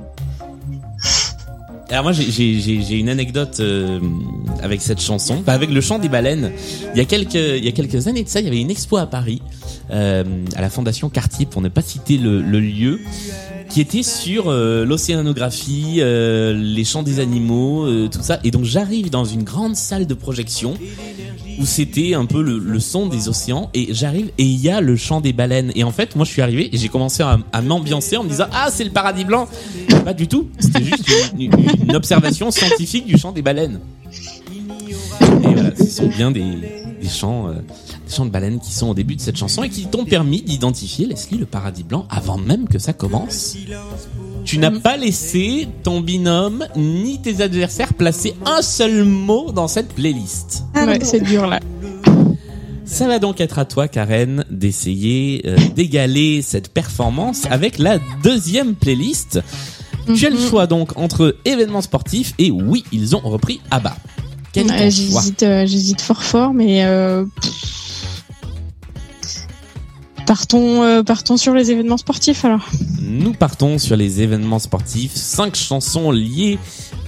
[1.92, 4.00] Alors moi j'ai- une anecdote euh,
[4.64, 6.52] avec cette chanson, enfin, avec le chant des baleines.
[6.94, 8.72] Il y a quelques il y a quelques années de ça, il y avait une
[8.72, 9.42] expo à Paris
[9.92, 10.24] euh,
[10.56, 13.00] à la Fondation Cartier pour ne pas citer le, le lieu
[13.76, 18.40] qui était sur euh, l'océanographie, euh, les chants des animaux, euh, tout ça.
[18.46, 20.76] Et donc j'arrive dans une grande salle de projection
[21.60, 24.96] où c'était un peu le, son des océans et j'arrive et il y a le
[24.96, 25.74] chant des baleines.
[25.76, 28.46] Et en fait moi je suis arrivé et j'ai commencé à, m'ambiancer en me disant
[28.54, 29.46] ah c'est le paradis blanc.
[30.06, 30.48] Pas du tout.
[30.58, 33.82] C'était juste une observation scientifique du chant des baleines
[35.50, 36.44] et voilà ce sont bien des,
[37.02, 37.54] des chants euh,
[38.08, 40.42] des chants de baleines qui sont au début de cette chanson et qui t'ont permis
[40.42, 43.56] d'identifier Leslie le paradis blanc avant même que ça commence
[44.44, 49.90] tu n'as pas laissé ton binôme ni tes adversaires placer un seul mot dans cette
[49.94, 51.60] playlist Ouais, c'est dur là.
[52.86, 58.76] ça va donc être à toi, Karen, d'essayer euh, d'égaler cette performance avec la deuxième
[58.76, 59.40] playlist.
[60.16, 63.96] Tu as le choix donc entre événements sportifs et oui, ils ont repris ABBA.
[64.56, 67.26] Quel est Ouais, ton choix J'hésite, euh, j'hésite fort fort, mais euh,
[70.26, 72.66] partons, euh, partons sur les événements sportifs alors.
[73.02, 75.14] Nous partons sur les événements sportifs.
[75.14, 76.58] Cinq chansons liées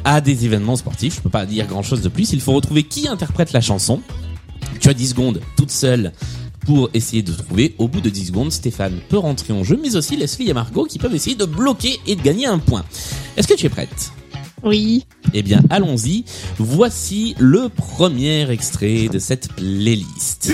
[0.03, 1.15] à des événements sportifs.
[1.15, 2.33] Je peux pas dire grand chose de plus.
[2.33, 4.01] Il faut retrouver qui interprète la chanson.
[4.81, 6.11] Tu as 10 secondes toute seule
[6.65, 7.75] pour essayer de trouver.
[7.77, 10.83] Au bout de 10 secondes, Stéphane peut rentrer en jeu, mais aussi Leslie et Margot
[10.83, 12.83] qui peuvent essayer de bloquer et de gagner un point.
[13.37, 14.11] Est-ce que tu es prête?
[14.63, 15.05] Oui.
[15.33, 16.25] Eh bien, allons-y.
[16.57, 20.51] Voici le premier extrait de cette playlist.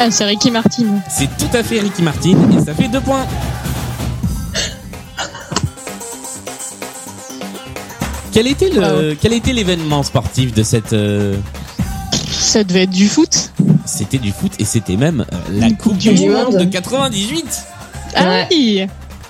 [0.00, 0.86] Ah, c'est Ricky Martin.
[1.08, 3.26] C'est tout à fait Ricky Martin et ça fait deux points.
[8.32, 11.36] Quel était le quel était l'événement sportif de cette euh,
[12.28, 13.52] Ça devait être du foot.
[13.84, 16.58] c'était du foot et c'était même euh, la Coupe du, du monde Monde.
[16.58, 17.62] de 98.
[18.16, 18.86] Ah oui.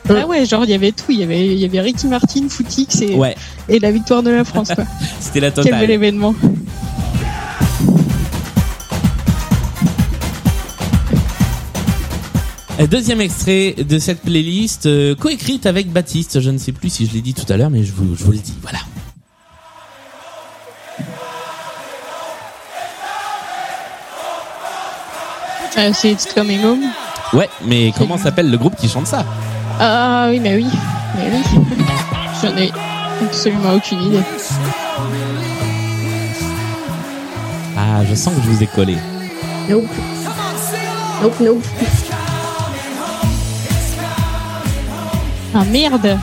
[0.09, 2.47] Ah ouais, genre il y avait tout, il y avait il y avait Ricky Martin,
[2.49, 3.35] Footix et, Ouais,
[3.69, 4.85] et la victoire de la France quoi.
[5.21, 5.91] c'était la Quel bel totale.
[5.91, 6.35] événement.
[12.81, 17.07] Euh, Deuxième extrait de cette playlist euh, coécrite avec Baptiste, je ne sais plus si
[17.07, 18.55] je l'ai dit tout à l'heure mais je vous je vous le dis.
[18.63, 18.81] Voilà.
[25.77, 26.83] Euh, c'est It's Coming Home.
[27.33, 29.25] Ouais, mais comment s'appelle le groupe qui chante ça?
[29.81, 30.67] Ah oui, mais oui.
[31.17, 31.61] Mais oui.
[32.43, 32.73] J'en ai
[33.25, 34.23] absolument aucune idée.
[37.77, 38.97] Ah, je sens que je vous ai collé.
[39.69, 39.85] Nope.
[41.23, 41.65] Nope, nope.
[45.57, 46.19] Ah merde.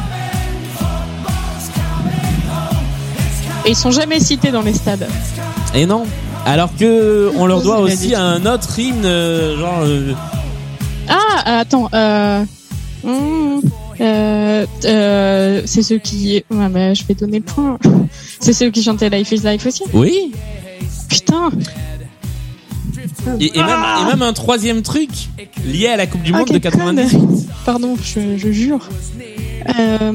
[3.66, 5.08] Et ils sont jamais cités dans les stades.
[5.74, 6.04] Et non.
[6.46, 9.80] Alors que on leur doit aussi un autre hymne, euh, genre.
[9.84, 10.14] euh,
[11.08, 11.88] Ah, attends.
[11.94, 12.44] Euh...
[13.06, 16.44] euh, euh, c'est ceux qui.
[16.50, 17.78] Ouais, bah, je vais donner le point.
[18.40, 19.84] C'est ceux qui chantaient Life is Life aussi.
[19.94, 20.32] Oui.
[21.10, 21.50] Putain.
[23.40, 25.10] Et, et même, et même un troisième truc
[25.66, 26.96] lié à la Coupe du Ah, Monde de quelle conne.
[26.96, 27.48] 98.
[27.66, 28.88] Pardon, je, je jure.
[29.80, 30.12] Euh...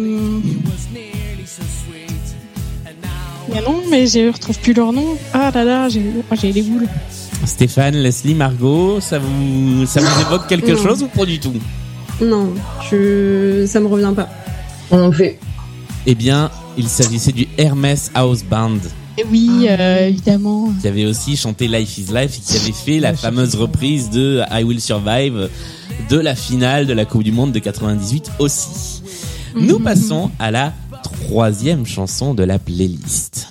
[3.52, 5.16] Mais non, mais je retrouve plus leur nom.
[5.32, 6.88] Ah là là, j'ai oh, les boules.
[7.44, 10.82] Stéphane, Leslie, Margot, ça vous, ça vous évoque quelque Non.
[10.82, 11.52] chose ou pas du tout?
[12.20, 12.52] Non,
[12.90, 13.64] je...
[13.66, 14.28] ça me revient pas.
[14.90, 15.32] Moi non plus.
[16.06, 18.78] Eh bien, il s'agissait du Hermès House Band
[19.18, 20.72] Et oui, euh, évidemment.
[20.80, 24.40] qui avait aussi chanté Life is Life et qui avait fait la fameuse reprise de
[24.50, 25.48] I Will Survive
[26.08, 29.02] de la finale de la Coupe du Monde de 98 aussi.
[29.54, 29.84] Nous Mhm.
[29.84, 33.48] passons à la troisième chanson de la playlist.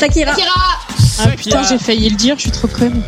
[0.00, 0.32] Shakira.
[1.18, 3.02] Ah putain, j'ai failli le dire, je suis trop conne.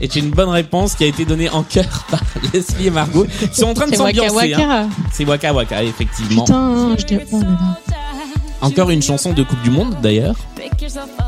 [0.00, 2.20] est une bonne réponse qui a été donnée en cœur par
[2.52, 4.54] Leslie et Margot qui sont en train de C'est Waka s'ambiancer.
[4.54, 4.58] hein.
[4.58, 4.88] Waka.
[5.12, 6.44] C'est Waka Waka, effectivement.
[6.44, 7.04] Putain, je.
[7.32, 7.78] Oh là là.
[8.60, 10.34] Encore une chanson de Coupe du Monde d'ailleurs.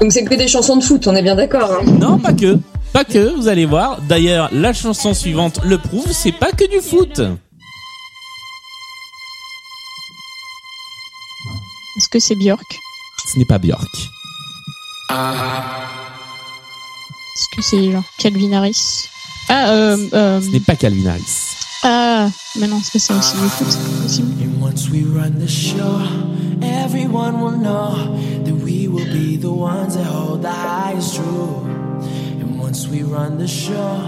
[0.00, 1.70] Donc c'est que des chansons de foot, on est bien d'accord.
[1.72, 1.84] Hein.
[2.00, 2.58] Non, pas que.
[2.92, 4.00] Pas que, vous allez voir.
[4.02, 7.20] D'ailleurs, la chanson suivante le prouve, c'est pas que du foot.
[11.96, 12.78] Est-ce que c'est Björk?
[13.32, 13.84] Ce n'est pas Björk.
[17.36, 19.04] Est-ce que c'est genre Calvin Harris
[19.48, 21.56] Ah, euh, euh, Ce n'est pas Calvin Harris.
[21.84, 24.32] ah, mais non, c'est ça aussi du foot, c'est possible.
[24.42, 26.00] And once we run the show,
[26.62, 31.64] everyone will know that we will be the ones that hold the highest truth.
[32.40, 34.00] And once we run the show,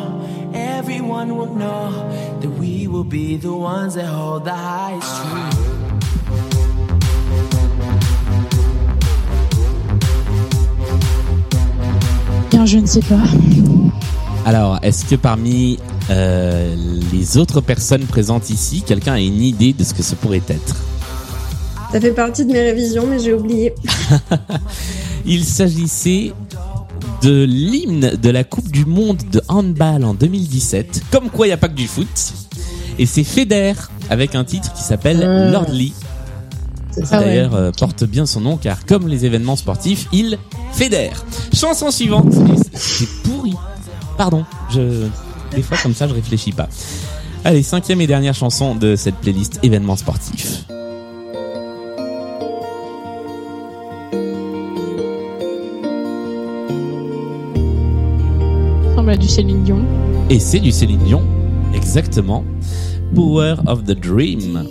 [0.55, 1.93] everyone will know
[2.41, 5.76] that we will be the ones that hold the highest truth.
[12.67, 13.23] Je ne sais pas.
[14.45, 15.79] Alors, est-ce que parmi
[16.11, 16.75] euh,
[17.13, 20.77] les autres personnes présentes ici, quelqu'un a une idée de ce que ce pourrait être?
[21.93, 23.75] Ça fait partie de mes révisions, mais j'ai oublié.
[25.27, 26.33] Il s'agissait
[27.23, 31.03] de l'hymne de la Coupe du Monde de handball en 2017.
[31.11, 32.07] Comme quoi, il n'y a pas que du foot.
[32.99, 33.73] Et c'est Feder
[34.11, 35.51] avec un titre qui s'appelle Ah.
[35.51, 35.93] Lordly.
[36.97, 37.03] Qui.
[37.11, 37.25] Ah ouais.
[37.27, 40.39] d'ailleurs euh, porte bien son nom car comme les événements sportifs, il
[40.73, 41.25] fédère.
[41.55, 42.33] Chanson suivante.
[42.75, 43.55] C'est- pourri.
[44.17, 44.45] Pardon.
[44.71, 45.07] Je
[45.55, 46.69] des fois comme ça je réfléchis pas.
[47.45, 50.65] Allez, cinquième et dernière chanson de cette playlist événements sportifs.
[59.09, 59.79] À du Céline Dion.
[60.31, 61.23] Et c'est du Céline Dion,
[61.73, 62.43] exactement.
[63.15, 64.67] Power of the Dream.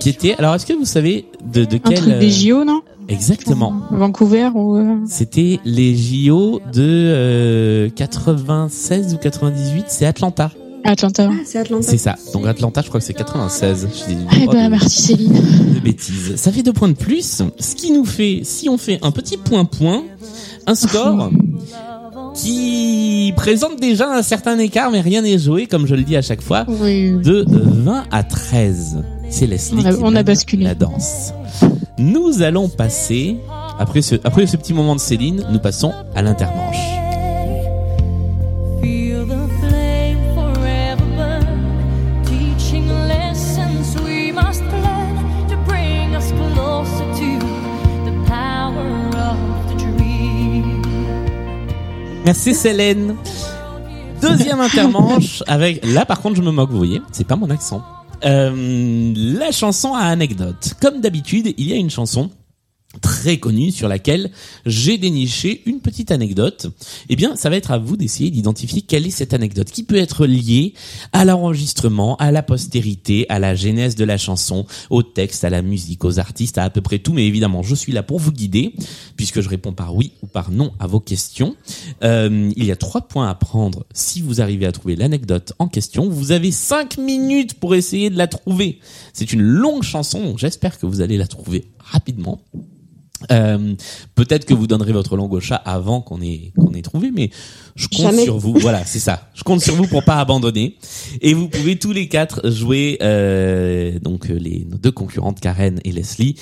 [0.00, 0.34] Qui était.
[0.38, 1.98] Alors, est-ce que vous savez de, de Un quel.
[1.98, 2.80] truc euh, des JO, non?
[3.08, 3.72] Exactement.
[3.90, 4.76] Vancouver ou...
[4.76, 9.84] euh, C'était les JO de euh, 96 ou 98.
[9.88, 10.50] C'est Atlanta.
[10.84, 11.28] Atlanta.
[11.32, 11.86] Ah, c'est Atlanta.
[11.88, 12.16] C'est ça.
[12.32, 13.88] Donc Atlanta, je crois que c'est 96.
[13.92, 15.32] Je dis Eh ben, de- merci Céline.
[15.74, 16.36] de bêtises.
[16.36, 17.42] Ça fait deux points de plus.
[17.58, 20.02] Ce qui nous fait, si on fait un petit point-point,
[20.66, 21.30] un score
[22.34, 26.22] qui présente déjà un certain écart, mais rien n'est joué, comme je le dis à
[26.22, 27.22] chaque fois, Oui, oui.
[27.22, 29.02] de 20 à 13.
[29.30, 30.64] C'est Leslie On a- qui on a basculé.
[30.64, 31.32] la danse.
[31.98, 33.36] Nous allons passer,
[33.78, 36.76] après ce, après ce petit moment de Céline, nous passons à l'intermanche.
[52.24, 53.16] Merci Célène.
[54.20, 57.82] Deuxième intermanche avec, là par contre je me moque, vous voyez, c'est pas mon accent.
[58.24, 60.74] Euh, la chanson à anecdote.
[60.80, 62.30] Comme d'habitude, il y a une chanson
[63.02, 64.30] très connue sur laquelle
[64.64, 66.68] j'ai déniché une petite anecdote.
[67.10, 69.96] Eh bien, ça va être à vous d'essayer d'identifier quelle est cette anecdote qui peut
[69.96, 70.72] être liée
[71.12, 75.60] à l'enregistrement, à la postérité, à la genèse de la chanson, au texte, à la
[75.60, 77.12] musique, aux artistes, à à peu près tout.
[77.12, 78.74] Mais évidemment, je suis là pour vous guider
[79.16, 81.56] puisque je réponds par oui ou par non à vos questions.
[82.02, 85.68] Euh, il y a trois points à prendre si vous arrivez à trouver l'anecdote en
[85.68, 86.08] question.
[86.08, 88.80] Vous avez cinq minutes pour essayer de la trouver.
[89.12, 92.40] C'est une longue chanson, j'espère que vous allez la trouver rapidement.
[93.32, 93.74] Euh,
[94.14, 97.30] peut-être que vous donnerez votre langue au chat avant qu'on ait qu'on ait trouvé, mais
[97.74, 98.24] je compte Jamais.
[98.24, 98.54] sur vous.
[98.60, 99.28] Voilà, c'est ça.
[99.34, 100.76] Je compte sur vous pour pas abandonner.
[101.20, 105.80] Et vous pouvez tous les quatre jouer euh, donc euh, les nos deux concurrentes Karen
[105.84, 106.36] et Leslie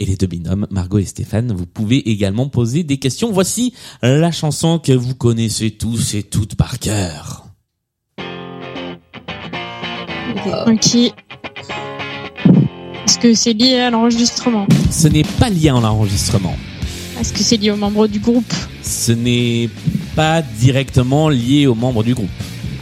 [0.00, 1.52] et les deux binômes Margot et Stéphane.
[1.52, 3.32] Vous pouvez également poser des questions.
[3.32, 7.46] Voici la chanson que vous connaissez tous et toutes par cœur.
[10.66, 11.12] Ok.
[13.08, 16.54] Est-ce que c'est lié à l'enregistrement Ce n'est pas lié à l'enregistrement.
[17.18, 19.70] Est-ce que c'est lié aux membres du groupe Ce n'est
[20.14, 22.28] pas directement lié aux membres du groupe.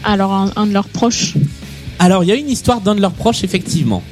[0.02, 1.34] Alors un, un de leurs proches
[2.00, 4.02] Alors, il y a une histoire d'un de leurs proches, effectivement.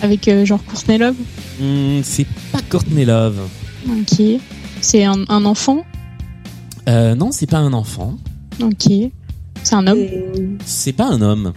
[0.00, 1.16] avec euh, genre Courtney Love
[1.60, 3.40] Hmm, c'est pas Courtney Love.
[3.88, 4.22] Ok.
[4.80, 5.84] C'est un, un enfant
[6.88, 8.16] Euh, non, c'est pas un enfant.
[8.62, 8.92] Ok.
[9.64, 10.06] C'est un homme
[10.64, 11.52] C'est pas un homme.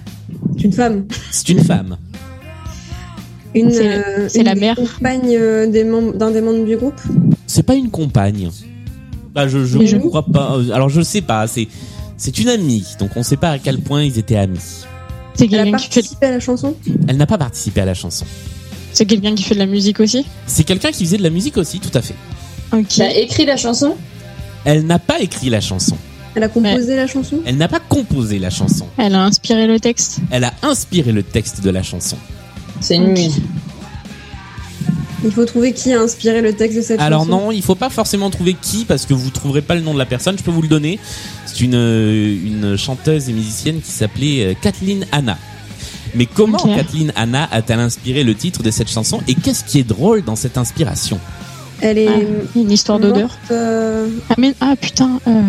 [0.58, 1.06] C'est une femme.
[1.32, 1.97] C'est une femme.
[3.55, 4.75] Une, C'est- euh, c'est une la mère.
[4.75, 6.99] compagne euh, des membres- d'un des membres du groupe.
[7.47, 8.49] C'est pas une compagne.
[9.33, 10.55] Bah, je, je je- crois pas.
[10.57, 11.47] Euh, Alors, je sais pas.
[11.47, 11.67] C'est,
[12.17, 12.86] c'est une amie.
[12.99, 14.60] Donc, on sait pas à quel point ils étaient amis.
[15.36, 16.75] C'est Elle a quelqu'un qui fait participé à la chanson.
[17.07, 18.25] Elle n'a pas participé à la chanson.
[18.93, 21.57] c'est quelqu'un qui fait de la musique aussi C'est quelqu'un qui faisait de la musique
[21.57, 22.15] aussi, tout à fait.
[22.73, 22.88] Ok.
[22.97, 23.95] T'as écrit la chanson
[24.65, 25.95] Elle n'a pas écrit la chanson.
[26.36, 27.39] Elle a composé la chanson.
[27.45, 28.88] Elle n'a pas composé la chanson.
[28.97, 32.17] Elle a inspiré le texte Elle a inspiré le texte de la chanson.
[32.81, 33.39] C'est une muse.
[35.23, 37.31] Il faut trouver qui a inspiré le texte de cette Alors chanson.
[37.45, 39.97] non, il faut pas forcément trouver qui parce que vous trouverez pas le nom de
[39.99, 40.37] la personne.
[40.37, 40.99] Je peux vous le donner.
[41.45, 45.37] C'est une euh, une chanteuse et musicienne qui s'appelait euh, Kathleen Anna.
[46.15, 46.59] Mais comment.
[46.59, 50.35] Kathleen Anna a-t-elle inspiré le titre de cette chanson et qu'est-ce qui est drôle dans
[50.35, 51.19] cette inspiration?
[51.81, 52.19] Elle est Ah,
[52.55, 55.41] Une histoire d'odeur euh, ah, mais- ah putain euh,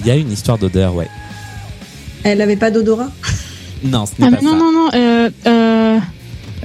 [0.00, 1.08] Il y a une histoire d'odeur, ouais.
[2.24, 3.10] Elle avait pas d'odorat?
[3.84, 4.56] Non, ce n'est Ah pas mais non ça.
[4.58, 5.67] non non euh, euh,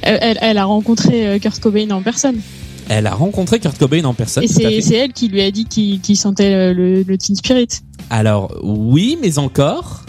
[0.03, 2.35] elle, elle- elle a rencontré euh, Kurt Cobain en personne
[2.89, 4.43] Elle a rencontré Kurt Cobain en personne.
[4.43, 4.47] et
[4.81, 7.67] c'est elle qui lui a dit qu'il sentait le, Teen Spirit
[8.09, 10.01] Alors oui, mais encore.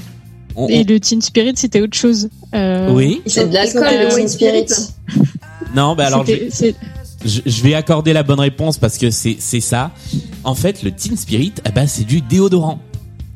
[0.56, 2.28] On- Et le Teen Spirit, c'était autre chose.
[2.54, 3.22] Euh, Oui.
[3.26, 4.66] C'est de l'alcool, Euh, le Teen Spirit.
[5.74, 6.24] Non, bah alors
[7.24, 9.90] je, vais accorder la bonne réponse parce que c'est c'est ça.
[10.44, 12.78] En fait, le Teen Spirit, eh ben, c'est du déodorant.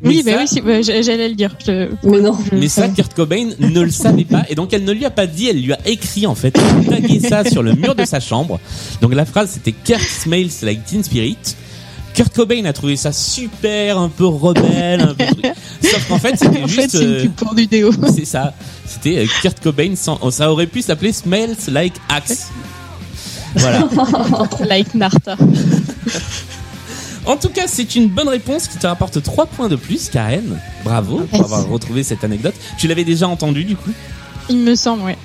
[0.04, 1.56] Oui, Mais bah ça- oui, c'est- bah, j'- j'allais le dire.
[1.66, 2.36] Je- Mais non.
[2.50, 5.10] je- Mais ça, Kurt Cobain ne le savait pas et donc elle ne lui a
[5.10, 7.94] pas dit, elle lui a écrit en fait, elle a tagué ça sur le mur
[7.96, 8.60] de sa chambre.
[9.00, 11.36] Donc la phrase c'était Kurt smells like Teen Spirit.
[12.14, 15.24] Kurt Cobain a trouvé ça super, un peu rebelle, un peu.
[15.82, 17.90] Sauf qu'en fait c'était en juste, fait, c'est une euh, pub pour du déo.
[18.14, 18.54] c'est ça,
[18.86, 22.48] c'était euh, Kurt Cobain sans, oh, ça aurait pu s'appeler Smells like Axe.
[23.56, 23.88] Voilà.
[24.68, 25.36] like Narta.
[27.28, 30.58] En tout cas, c'est une bonne réponse qui te rapporte 3 points de plus, Karen.
[30.82, 31.44] Bravo pour Merci.
[31.44, 32.54] avoir retrouvé cette anecdote.
[32.78, 33.90] Tu l'avais déjà entendu du coup?
[34.48, 35.18] Il me semble, ouais.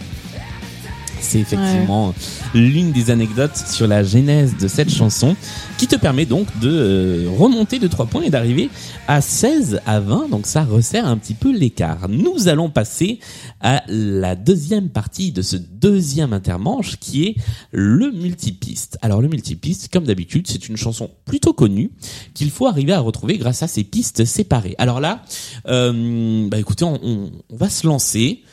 [1.24, 2.14] C'est effectivement
[2.54, 5.36] l'une des anecdotes sur la genèse de cette chanson
[5.78, 8.70] qui te permet donc de euh, remonter de 3 points et d'arriver
[9.08, 10.30] à 16 à 20.
[10.30, 12.08] Donc ça resserre un petit peu l'écart.
[12.10, 13.20] Nous allons passer
[13.62, 17.36] à la deuxième partie de ce deuxième intermanche qui est
[17.72, 18.98] le multipiste.
[19.02, 21.92] Alors le multipiste, comme d'habitude, c'est une chanson plutôt connue
[22.34, 24.76] qu'il faut arriver à retrouver grâce à ces pistes séparées.
[24.78, 25.24] Alors là,
[25.68, 28.44] euh, bah écoutez, on- on- on va se lancer.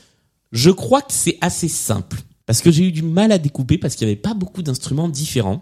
[0.53, 2.19] Je crois que c'est assez simple.
[2.51, 5.09] Parce que j'ai eu du mal à découper parce qu'il n'y avait pas beaucoup d'instruments
[5.09, 5.61] différents.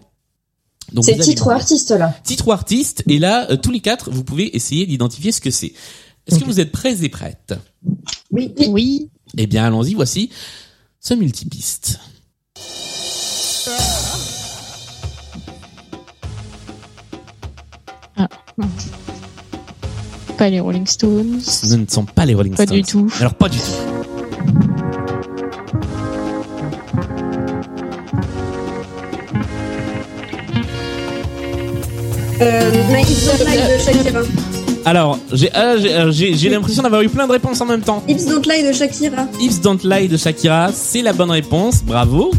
[0.91, 3.03] Donc C'est titre ou artiste là Titre ou artiste.
[3.07, 5.73] Et là, euh, tous les quatre, vous pouvez essayer d'identifier ce que c'est.
[6.25, 7.53] Est-ce que vous êtes prêts et prêtes?
[8.31, 8.55] Oui.
[8.69, 9.11] Oui.
[9.37, 9.93] Eh bien, allons-y.
[9.93, 10.31] Voici
[10.99, 11.99] ce multipiste.
[20.39, 21.39] Pas les Rolling Stones.
[21.39, 22.77] Ce ne sont pas les Rolling Pas Stones.
[22.77, 23.13] du tout.
[23.19, 24.78] Alors, pas du tout.
[32.41, 34.21] Euh, My Hips Don't Lie de Shakira.
[34.85, 38.01] Alors, j'ai ah, j'ai- euh, j'ai l'impression d'avoir eu plein de réponses en même temps.
[38.07, 39.27] Hips Don't Lie de Shakira.
[39.41, 41.83] Hips Don't Lie de Shakira, c'est la bonne réponse.
[41.83, 42.31] Bravo.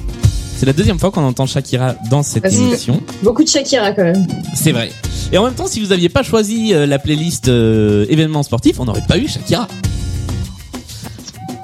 [0.57, 3.01] C'est la deuxième fois qu'on entend Shakira dans cette émission.
[3.23, 4.27] Beaucoup de Shakira quand même.
[4.55, 4.91] C'est vrai.
[5.33, 8.79] Et en même temps, si vous aviez pas choisi euh, la playlist euh, événements sportifs,
[8.81, 9.69] on n'aurait pas eu Shakira.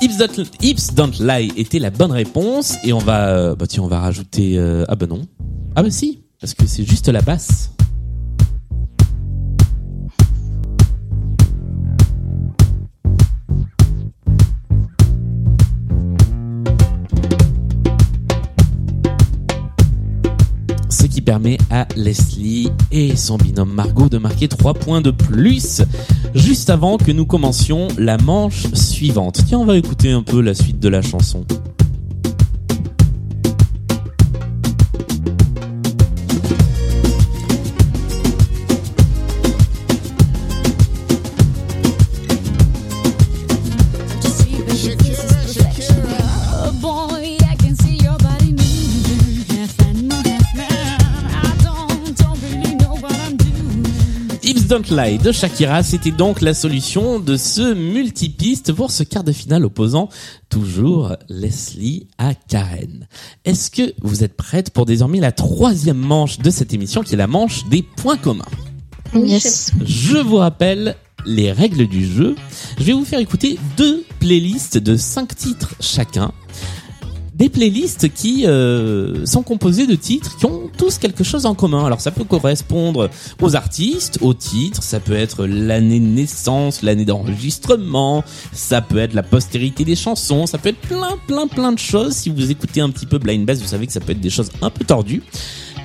[0.00, 3.82] Hips Don't, Hips Don't Lie était la bonne réponse et on va, euh, bah tiens,
[3.82, 4.56] on va rajouter.
[4.58, 5.22] euh, ah bah non.
[5.74, 7.70] Ah bah si, parce que c'est juste la basse.
[21.26, 25.82] Permet à Leslie et son binôme Margot de marquer 3 points de plus
[26.34, 29.40] juste avant que nous commencions la manche suivante.
[29.46, 31.44] Tiens, on va écouter un peu la suite de la chanson.
[54.66, 59.30] Don't Lie de Shakira, c'était donc la solution de ce multipiste pour ce quart de
[59.30, 60.08] finale opposant
[60.48, 63.06] toujours Leslie à Karen.
[63.44, 67.16] Est-ce que vous êtes prête pour désormais la troisième manche de cette émission qui est
[67.18, 68.44] la manche des points communs?
[69.14, 69.70] Yes.
[69.84, 72.34] Je vous rappelle les règles du jeu.
[72.78, 76.32] Je vais vous faire écouter deux playlists de cinq titres chacun.
[77.36, 81.84] Des playlists qui euh, sont composées de titres qui ont tous quelque chose en commun.
[81.84, 83.10] Alors ça peut correspondre
[83.42, 89.12] aux artistes, aux titres, ça peut être l'année de naissance, l'année d'enregistrement, ça peut être
[89.12, 92.14] la postérité des chansons, ça peut être plein plein plein de choses.
[92.14, 94.30] Si vous écoutez un petit peu Blind Bass, vous savez que ça peut être des
[94.30, 95.22] choses un peu tordues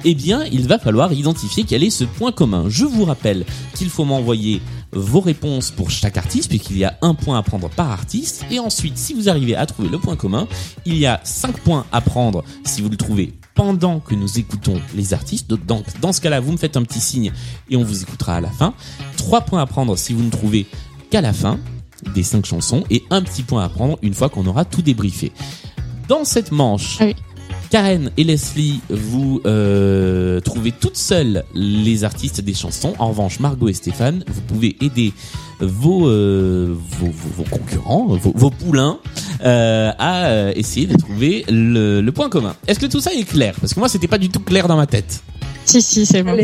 [0.03, 2.65] eh bien, il va falloir identifier quel est ce point commun.
[2.67, 4.61] Je vous rappelle qu'il faut m'envoyer
[4.93, 8.45] vos réponses pour chaque artiste, puisqu'il y a un point à prendre par artiste.
[8.51, 10.47] Et ensuite, si vous arrivez à trouver le point commun,
[10.85, 14.79] il y a cinq points à prendre si vous le trouvez pendant que nous écoutons
[14.95, 15.49] les artistes.
[15.49, 17.31] Donc, dans ce cas-là, vous me faites un petit signe
[17.69, 18.73] et on vous écoutera à la fin.
[19.17, 20.65] Trois points à prendre si vous ne trouvez
[21.09, 21.59] qu'à la fin
[22.15, 25.31] des cinq chansons et un petit point à prendre une fois qu'on aura tout débriefé.
[26.07, 27.05] Dans cette manche, Ah.
[27.71, 32.93] Karen et Leslie, vous euh, trouvez toutes seules les artistes des chansons.
[32.99, 35.13] En revanche, Margot et Stéphane, vous pouvez aider
[35.61, 38.99] vos euh, vos, concurrents, vos, poulains,
[39.45, 42.55] euh, à essayer de trouver le, le point commun.
[42.67, 43.55] Est-ce que tout ça est clair?
[43.61, 45.23] Parce que moi, c'était pas du tout clair dans ma tête.
[45.71, 46.35] Si, si, c'est bon.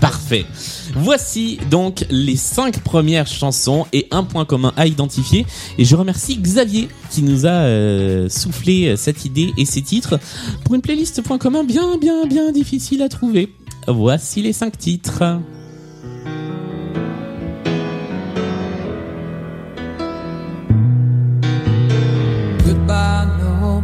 [0.00, 0.46] Parfait.
[0.94, 5.44] Voici donc les cinq premières chansons et un point commun à identifier.
[5.76, 10.18] Et je remercie Xavier qui nous a euh, soufflé euh, cette idée et ces titres
[10.64, 13.52] pour une playlist point commun bien, bien, bien difficile à trouver.
[13.88, 15.22] Voici les cinq titres.
[22.64, 23.82] Goodbye, no,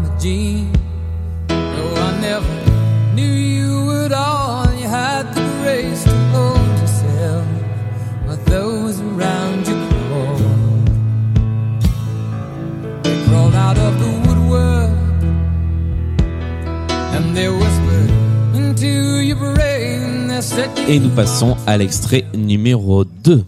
[20.88, 23.44] Et nous passons à l'extrait numéro 2.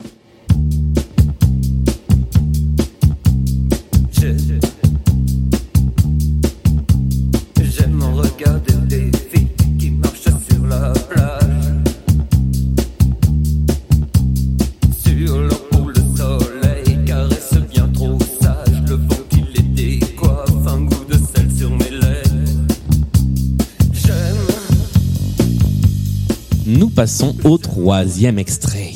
[27.04, 28.93] Passons au troisième extrait.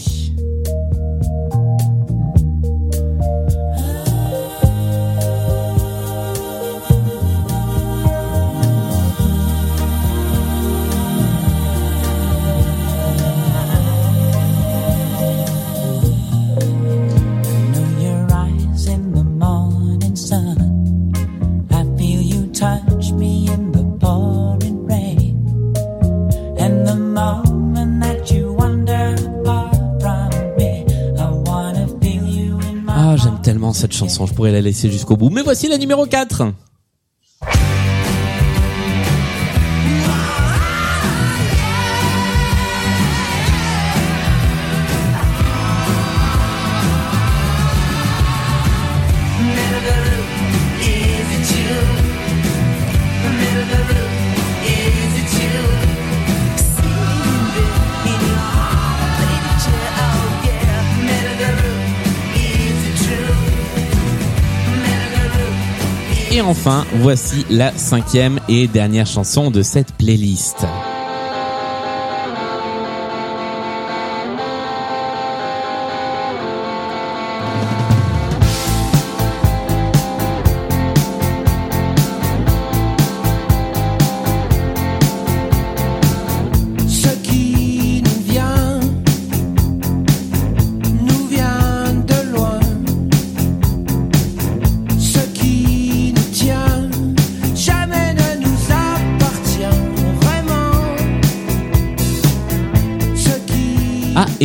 [33.78, 35.30] Cette chanson, je pourrais la laisser jusqu'au bout.
[35.30, 36.52] Mais voici la numéro 4.
[66.48, 70.64] Enfin, voici la cinquième et dernière chanson de cette playlist.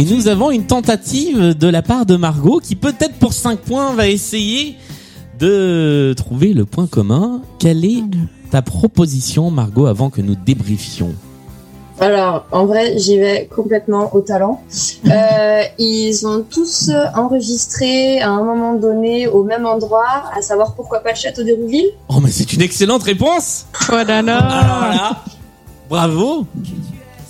[0.03, 3.93] Et nous avons une tentative de la part de Margot qui peut-être pour 5 points
[3.93, 4.75] va essayer
[5.39, 7.41] de trouver le point commun.
[7.57, 8.03] Quelle est
[8.51, 11.13] ta proposition, Margot, avant que nous débriefions
[12.01, 14.61] Alors, en vrai, j'y vais complètement au talent.
[15.05, 21.01] Euh, ils ont tous enregistré à un moment donné au même endroit, à savoir pourquoi
[21.01, 21.91] pas le château d'Hérouville.
[22.07, 24.37] Oh, mais c'est une excellente réponse Oh là là.
[24.37, 25.23] Alors là,
[25.89, 26.47] bravo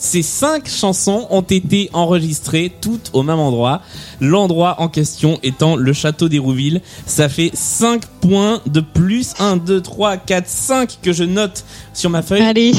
[0.06, 3.82] Ces cinq chansons ont été enregistrées toutes au même endroit.
[4.20, 6.82] L'endroit en question étant le château d'Hérouville.
[7.06, 9.32] Ça fait 5 points de plus.
[9.39, 12.41] 1, 2, 3, 4, 5 que je note sur ma feuille.
[12.41, 12.74] Allez.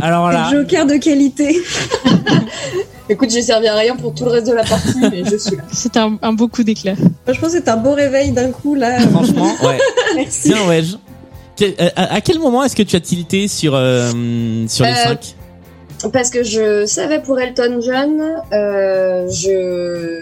[0.00, 1.60] Alors là, Joker de qualité.
[3.10, 5.56] Écoute, j'ai servi à rien pour tout le reste de la partie, mais je suis
[5.56, 5.64] là.
[5.70, 6.94] C'est un, un beau coup d'éclat.
[7.26, 8.98] Franchement, c'est un beau réveil d'un coup là.
[9.08, 9.78] franchement, ouais.
[10.16, 10.48] Merci.
[10.48, 10.82] Bien, ouais.
[10.82, 10.96] je-
[11.58, 14.10] Que- euh, À à quel moment est-ce que tu as tilté sur, euh,
[14.66, 15.34] sur les Euh, 5
[16.12, 18.20] Parce que je savais pour Elton John,
[18.52, 20.20] euh, je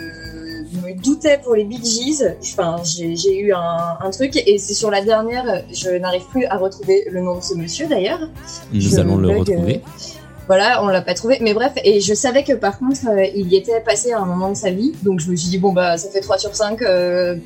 [0.86, 2.22] me doutais pour les Bee Gees.
[2.40, 6.56] Enfin, j'ai eu un, un truc et c'est sur la dernière, je n'arrive plus à
[6.56, 8.28] retrouver le nom de ce monsieur d'ailleurs.
[8.72, 9.82] Nous je allons le retrouver.
[10.48, 11.38] Voilà, on l'a pas trouvé.
[11.40, 14.26] Mais bref, et je savais que par contre, euh, il y était passé à un
[14.26, 14.92] moment de sa vie.
[15.02, 17.36] Donc je me suis dit, bon bah ça fait 3 sur 5, euh,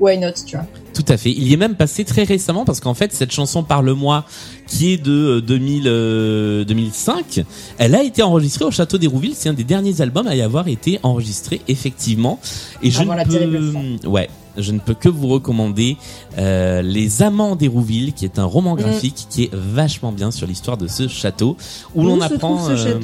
[0.00, 0.66] why not, tu vois.
[0.92, 1.30] Tout à fait.
[1.32, 4.24] Il y est même passé très récemment parce qu'en fait, cette chanson Parle-moi,
[4.68, 7.42] qui est de euh, 2000, euh, 2005,
[7.78, 9.32] elle a été enregistrée au Château d'Hérouville.
[9.34, 12.38] C'est un des derniers albums à y avoir été enregistré, effectivement.
[12.82, 15.96] Et je ne la peux, ouais, je ne peux que vous recommander
[16.38, 18.78] euh, Les Amants d'Hérouville, qui est un roman Mm.
[18.78, 21.56] graphique qui est vachement bien sur l'histoire de ce château,
[21.96, 22.64] où Où l'on apprend.
[22.68, 23.00] ce euh,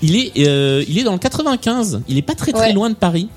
[0.00, 2.00] il est, euh, il est dans le 95.
[2.08, 2.72] Il est pas très très Ouais.
[2.72, 3.28] loin de Paris.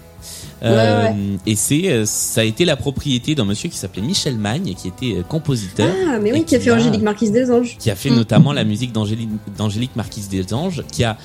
[0.61, 4.37] Ouais, Euh, Et c'est, euh, ça a été la propriété d'un monsieur qui s'appelait Michel
[4.37, 7.49] Magne, qui était euh, compositeur, Ah, mais oui, qui a fait a- Angélique Marquise des
[7.51, 7.77] Anges.
[7.79, 8.15] qui a fait Mm.
[8.15, 11.17] notamment la musique d'Angélique, d'Angélique Marquise des Anges, qui a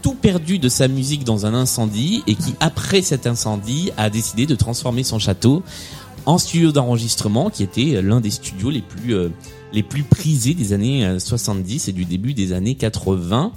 [0.00, 4.46] tout perdu de sa musique dans un incendie et qui, après cet incendie, a décidé
[4.46, 5.62] de transformer son château
[6.24, 9.28] en studio d'enregistrement, qui était l'un des studios les plus euh,
[9.72, 13.52] les plus prisés des années euh, 70 et du début des années 80.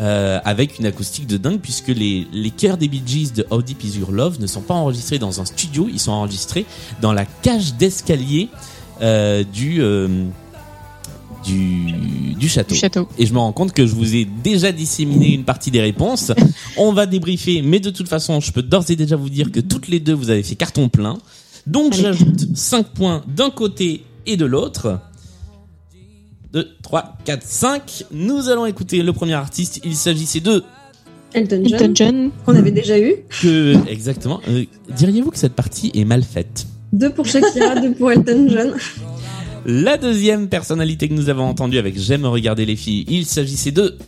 [0.00, 3.62] Euh, avec une acoustique de dingue puisque les, les chœurs des Bee Gees de How
[3.62, 6.66] Deep Is Your Love ne sont pas enregistrés dans un studio, ils sont enregistrés
[7.00, 8.48] dans la cage d'escalier
[9.00, 10.24] euh, du, euh,
[11.44, 11.92] du,
[12.38, 12.74] du château.
[12.74, 13.08] Du château.
[13.18, 16.32] Et je me rends compte que je vous ai déjà disséminé une partie des réponses.
[16.76, 19.60] On va débriefer, mais de toute façon, je peux d'ores et déjà vous dire que
[19.60, 21.18] toutes les deux, vous avez fait carton plein.
[21.66, 25.00] Donc j'ajoute 5 points d'un côté et de l'autre.
[26.56, 28.04] 2, 3, 4, 5.
[28.12, 29.78] Nous allons écouter le premier artiste.
[29.84, 30.64] Il s'agissait de
[31.34, 32.30] Elton John, Elton John.
[32.46, 33.14] qu'on avait déjà eu.
[33.42, 34.40] que exactement.
[34.48, 34.64] euh,
[34.96, 36.66] Diriez-vous que cette partie est mal faite?
[36.94, 38.72] Deux pour Shakira, deux pour Elton John.
[39.66, 43.98] La deuxième personnalité que nous avons entendue avec J'aime regarder les filles, il s'agissait de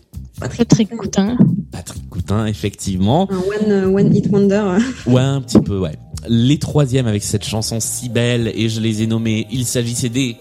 [0.40, 1.36] Patrick Coutin.
[1.70, 3.28] Patrick Coutin, effectivement.
[3.30, 4.78] Un one, euh, one hit wonder.
[5.07, 5.99] Ouais, un petit peu, ouais.
[6.30, 10.36] Les troisièmes avec cette chanson si belle et je les ai nommés, il s'agissait des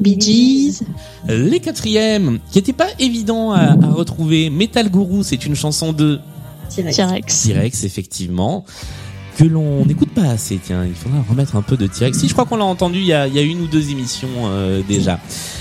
[0.00, 0.82] Bee Gees.
[1.28, 4.48] les quatrièmes, qui n'étaient pas évidents à, à retrouver.
[4.50, 6.18] Metal Guru, c'est une chanson de
[6.74, 7.42] T-Rex.
[7.44, 7.84] T-Rex.
[7.84, 8.64] Effectivement,
[9.36, 10.58] que l'on n'écoute pas assez.
[10.64, 12.18] Tiens, il faudra remettre un peu de T-Rex.
[12.18, 13.90] Si, je crois qu'on l'a entendu il y a, il y a une ou deux
[13.90, 15.18] émissions euh, déjà.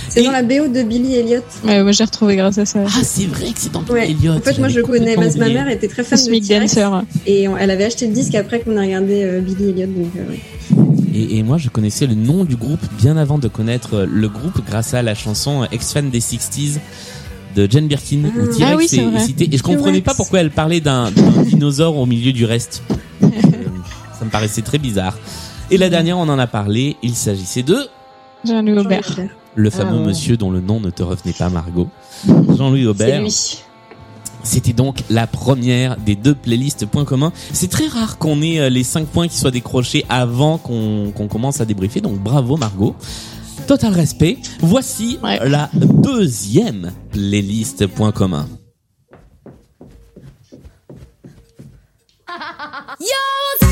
[0.09, 1.41] C'est Et- dans la BO de Billy Elliot.
[1.65, 2.80] Ouais, moi j'ai retrouvé grâce à ça.
[2.86, 4.09] Ah, c'est vrai que c'est dans Ouais.
[4.11, 4.34] Elliot.
[4.34, 5.15] En fait, moi, je connais.
[5.15, 6.78] complètement Ma, ma mère était très fan de T-Rex.
[7.26, 9.88] Et on- elle avait acheté le disque après qu'on a regardé euh, Billy Elliot.
[9.88, 10.39] Donc, euh, ouais.
[11.20, 14.30] Et, et moi, je connaissais le nom du groupe bien avant de connaître euh, le
[14.30, 16.80] groupe grâce à la chanson euh, Ex-Fan des 60s
[17.55, 19.49] de Jane Birkin où T-Rex Ah oui, c'est est- est cité.
[19.51, 20.05] Et je comprenais T-Rex.
[20.05, 22.84] pas pourquoi elle parlait d'un d'un dinosaure au milieu du reste.
[23.24, 23.28] Euh,
[24.17, 25.17] ça me paraissait très bizarre.
[25.72, 27.78] Et la dernière, on en a parlé, il s'agissait de
[28.45, 29.20] Jean-Louis Aubert.
[29.55, 30.07] le fameux Ah ouais.
[30.07, 31.89] monsieur dont le nom ne te revenait pas, Margot.
[32.28, 33.22] Jean-Louis C'est Aubert.
[33.22, 33.59] lui.
[34.44, 37.32] C'était donc la première des deux playlists points communs.
[37.54, 41.62] C'est très rare qu'on ait euh, les cinq points qui soient décrochés avant qu'on commence
[41.62, 42.96] à débriefer, donc bravo Margot.
[43.68, 44.38] Total respect.
[44.62, 45.40] Voici Ouais.
[45.48, 48.48] la deuxième playlist points communs.
[53.00, 53.68] Yo,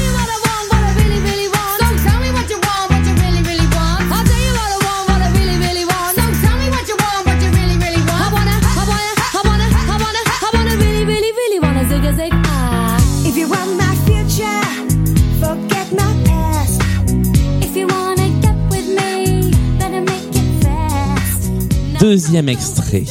[22.10, 23.03] Deuxième extrait.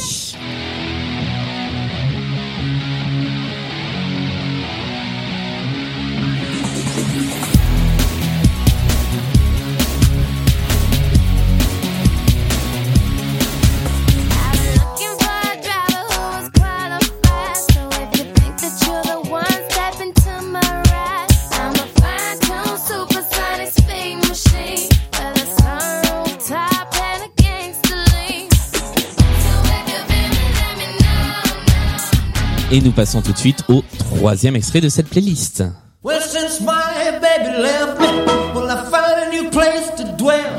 [32.97, 35.63] Passons tout de suite au troisième extrait de cette playlist.
[36.03, 38.07] Well, since my baby left me,
[38.55, 40.57] well, I found a new place to dwell.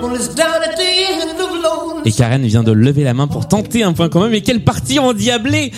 [0.00, 2.06] Well, it's down at the end of Lone's.
[2.06, 5.00] Et Karen vient de lever la main pour tenter un point commun, mais quelle partie
[5.00, 5.72] endiablée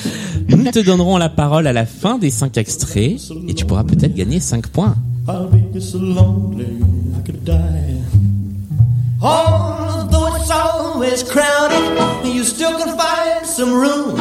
[0.50, 3.16] Nous te donnerons la parole à la fin des cinq extraits,
[3.48, 4.96] et tu pourras peut-être gagner 5 points.
[5.26, 6.66] I'll be so lonely
[7.18, 8.02] I could die.
[9.22, 9.73] Although it's
[11.04, 14.16] always crowded, you still can find some room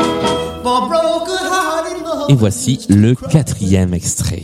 [0.63, 2.29] for broken-hearted love.
[2.29, 4.43] Et voici le quatrième extrait.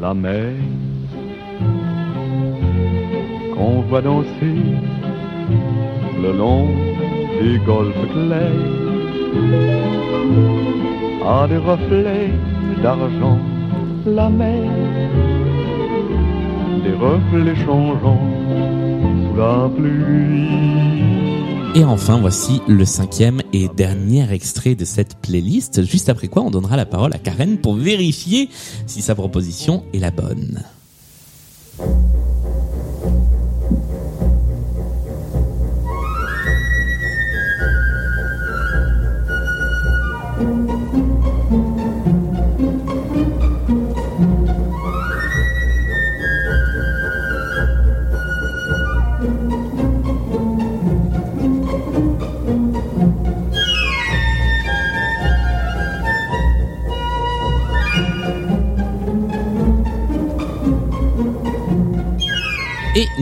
[0.00, 0.54] la mer
[3.54, 4.58] qu'on voit danser
[6.20, 6.66] le long
[7.40, 8.82] des golfes clairs
[11.48, 12.30] des reflets
[12.82, 13.38] d'argent.
[14.06, 14.70] La mer
[16.82, 18.26] des reflets changeants
[19.22, 20.48] sous la pluie.
[21.74, 26.50] Et enfin, voici le cinquième et dernier extrait de cette playlist, juste après quoi on
[26.50, 28.50] donnera la parole à Karen pour vérifier
[28.86, 30.62] si sa proposition est la bonne.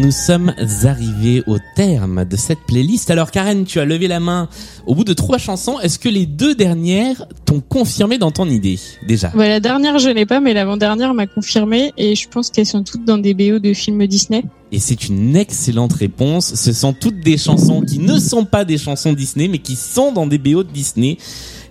[0.01, 3.11] Nous sommes arrivés au terme de cette playlist.
[3.11, 4.49] Alors Karen, tu as levé la main
[4.87, 5.79] au bout de trois chansons.
[5.79, 9.31] Est-ce que les deux dernières t'ont confirmé dans ton idée déjà?
[9.37, 12.83] Ouais, la dernière, je l'ai pas, mais l'avant-dernière m'a confirmé et je pense qu'elles sont
[12.83, 14.43] toutes dans des BO de films Disney.
[14.73, 16.55] Et c'est une excellente réponse.
[16.55, 20.13] Ce sont toutes des chansons qui ne sont pas des chansons Disney, mais qui sont
[20.13, 21.19] dans des BO de Disney.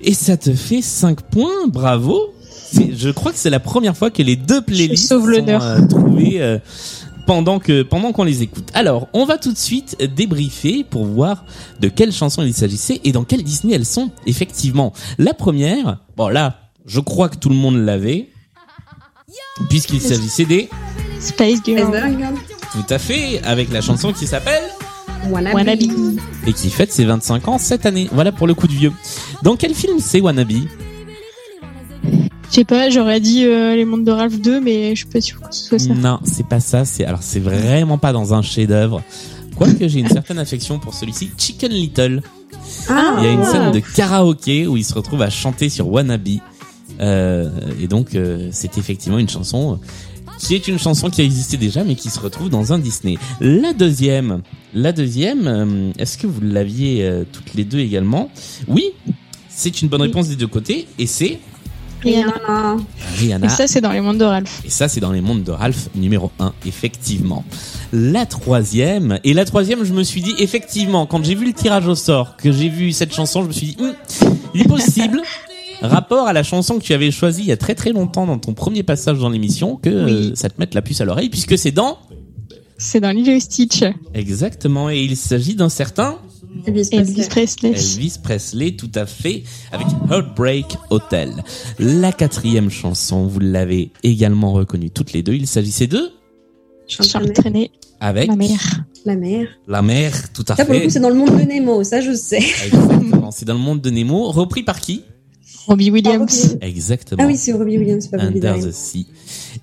[0.02, 2.32] Et ça te fait 5 points, bravo.
[2.74, 6.60] Je crois que c'est la première fois que les deux playlists sont euh, trouvées euh,
[7.30, 8.72] pendant que pendant qu'on les écoute.
[8.74, 11.46] Alors, on va tout de suite débriefer pour voir
[11.80, 14.94] de quelles chansons il s'agissait et dans quel Disney elles sont effectivement.
[15.20, 18.30] La première, bon là, je crois que tout le monde l'avait
[19.70, 20.70] puisqu'il s'agissait des
[21.20, 21.96] Space Girl.
[22.72, 24.64] tout à fait avec la chanson qui s'appelle
[25.30, 25.54] Wannabe.
[25.54, 25.84] Wannabe.
[26.48, 28.10] et qui fête ses 25 ans cette année.
[28.12, 28.92] Voilà pour le coup de vieux.
[29.44, 30.66] Dans quel film c'est Wannabe?
[32.50, 35.22] Je sais pas, j'aurais dit euh, Les Mondes de Ralph 2, mais je suis pas
[35.22, 35.94] sûre que ce soit ça.
[35.94, 36.84] Non, c'est pas ça.
[36.84, 39.04] C'est alors c'est vraiment pas dans un chef-d'œuvre.
[39.56, 42.22] Quoique j'ai une certaine affection pour celui-ci, Chicken Little.
[42.88, 45.88] Ah, Il y a une scène de karaoké où il se retrouve à chanter sur
[45.90, 46.40] Wannabe.
[47.02, 47.50] Euh,
[47.82, 49.80] et donc euh, c'est effectivement une chanson
[50.38, 53.18] qui est une chanson qui a existé déjà mais qui se retrouve dans un Disney.
[53.42, 54.42] La deuxième,
[54.74, 58.30] la deuxième, euh, est-ce que vous l'aviez euh, toutes les deux également?
[58.68, 58.92] Oui,
[59.50, 61.40] c'est une bonne réponse des deux côtés et c'est
[62.02, 62.78] Rihanna.
[63.18, 63.48] Rihanna.
[63.48, 64.62] Et ça, c'est dans Les Mondes de Ralph.
[64.66, 67.44] Et ça, c'est dans les mondes de Ralph numéro 1, effectivement.
[67.92, 71.88] La troisième, et la troisième, je me suis dit, effectivement, quand j'ai vu le tirage
[71.88, 73.94] au sort, que j'ai vu cette chanson, je me suis dit, Hum,
[74.54, 75.22] il est possible,
[75.82, 78.38] rapport à la chanson que tu avais choisie il y a très très longtemps dans
[78.38, 81.58] ton premier passage dans l'émission, que euh, ça te mette la puce à l'oreille, puisque
[81.58, 81.98] c'est dans...
[82.78, 83.84] C'est dans Lilo Stitch.
[84.14, 86.18] Exactement, et il s'agit d'un certain...
[86.66, 87.70] Elvis Elvis Presley.
[87.72, 91.32] Elvis Presley, tout à fait, avec Heartbreak Hotel.
[91.80, 96.12] La quatrième chanson, vous l'avez également reconnue toutes les deux, il s'agissait de...
[96.88, 97.72] Charles Trenet.
[98.00, 98.84] Avec La mère.
[99.06, 99.48] La mère.
[99.68, 100.86] La mer, tout à Ça, pour le fait.
[100.86, 102.38] coup, c'est dans le monde de Nemo, ça, je sais.
[102.38, 103.32] Exactement.
[103.32, 105.04] C'est dans le monde de Nemo, repris par qui?
[105.68, 106.58] Robbie Williams.
[106.62, 107.22] Exactement.
[107.24, 109.06] Ah oui, c'est Robbie Williams, pas Under the Sea.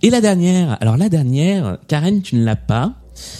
[0.02, 2.94] Et la dernière, alors la dernière, Karen, tu ne l'as pas.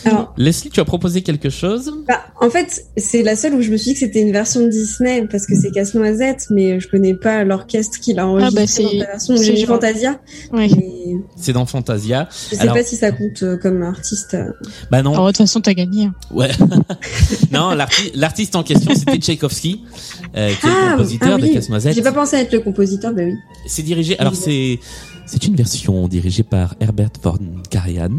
[0.05, 1.93] Alors, Leslie, tu as proposé quelque chose?
[2.09, 4.61] bah, en fait, c'est la seule où je me suis dit que c'était une version
[4.63, 8.61] de Disney, parce que c'est Casse-Noisette, mais je connais pas l'orchestre qui l'a enregistré bah,
[8.63, 9.37] dans c'est- la version.
[9.37, 10.21] c'est J'ai Fantasia,
[10.53, 10.69] mais
[11.37, 12.29] C'est dans Fantasia.
[12.51, 14.35] je sais Alors- pas si ça compte euh, comme artiste.
[14.35, 14.51] euh.
[14.91, 15.13] Bah non.
[15.13, 16.05] Alors, de toute façon, t'as gagné.
[16.07, 16.15] hein.
[16.31, 16.51] Ouais.
[17.53, 19.83] non, l'arti- l'artiste en question, c'était Tchaïkovski,
[20.37, 21.95] euh, qui est le Ah, compositeur ah de oui, Casse-Noisette.
[21.95, 23.35] J'ai pas pensé à être le compositeur, bah oui.
[23.67, 24.19] C'est dirigé.
[24.19, 24.79] Alors c'est
[25.27, 28.19] c'est une version dirigée par Herbert von Karajan,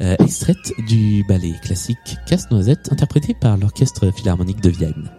[0.00, 5.10] euh, extraite du ballet classique Casse-Noisette, interprété par l'orchestre philharmonique de Vienne.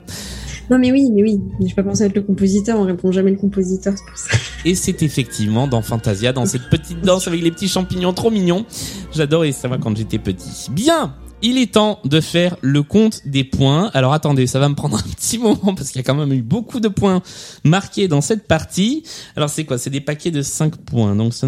[0.70, 1.42] Non, mais oui, mais oui.
[1.60, 4.18] Mais j'ai pas pensé à être le compositeur, on répond jamais le compositeur, c'est pour
[4.18, 4.38] ça.
[4.66, 8.66] Et c'est effectivement dans Fantasia, dans cette petite danse avec les petits champignons trop mignons.
[9.14, 10.72] J'adorais ça moi quand j'étais petit.
[10.72, 11.16] Bien.
[11.46, 13.92] Il est temps de faire le compte des points.
[13.94, 16.32] Alors attendez, ça va me prendre un petit moment parce qu'il y a quand même
[16.32, 17.22] eu beaucoup de points
[17.66, 19.04] marqués dans cette partie.
[19.36, 19.78] Alors c'est quoi?
[19.78, 21.14] C'est des paquets de 5 points.
[21.18, 21.46] Donc ça.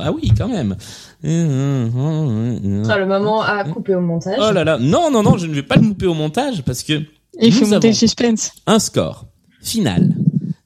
[0.00, 0.76] Ah oui, quand même.
[1.24, 4.36] Sera le moment à couper au montage.
[4.38, 6.82] Oh là là, non, non, non, je ne vais pas le couper au montage parce
[6.82, 7.02] que
[7.40, 8.52] il faut monter le suspense.
[8.66, 9.26] un score
[9.62, 10.10] final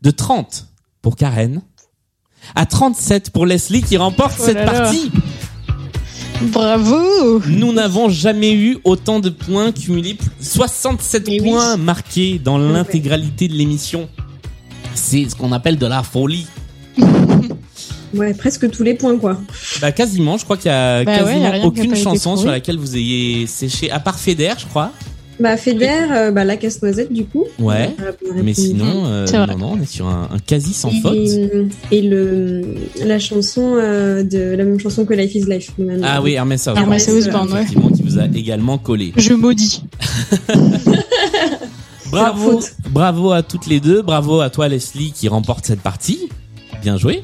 [0.03, 0.67] de 30
[1.01, 1.61] pour Karen
[2.55, 4.73] à 37 pour Leslie qui remporte Oh cette là là.
[4.83, 5.11] partie.
[6.43, 11.51] Bravo Nous n'avons jamais eu autant de points cumulés, 67 Mais oui.
[11.51, 14.09] points marqués dans l'intégralité de l'émission.
[14.95, 16.47] C'est ce qu'on appelle de la folie.
[18.15, 19.41] Ouais, presque tous les points, quoi.
[19.81, 21.69] Bah quasiment, je crois qu'il y a Bah ouais, quasiment y a rien qui a
[21.69, 24.93] aucune chanson sur laquelle vous ayez séché, à part Feder, je crois.
[25.41, 27.45] Bah, Feder, euh, bah, la casse-noisette, du coup.
[27.61, 27.95] Ouais.
[27.97, 31.17] Bien Mais sinon, euh, non, non, on est sur un, un quasi sans et, faute.
[31.93, 32.63] Et le,
[33.05, 35.71] la chanson euh, de la même chanson que Life is Life.
[35.79, 36.83] même- Ah oui, Hermès Osborne.
[36.83, 37.61] Hermès Osborne, ouais.
[37.63, 39.13] Effectivement, qui vous a également collé.
[39.17, 39.85] Je maudis.
[42.11, 44.01] Bravo, bravo à toutes les deux.
[44.01, 46.31] Bravo à toi, Leslie, qui remporte cette partie.
[46.83, 47.23] Bien joué.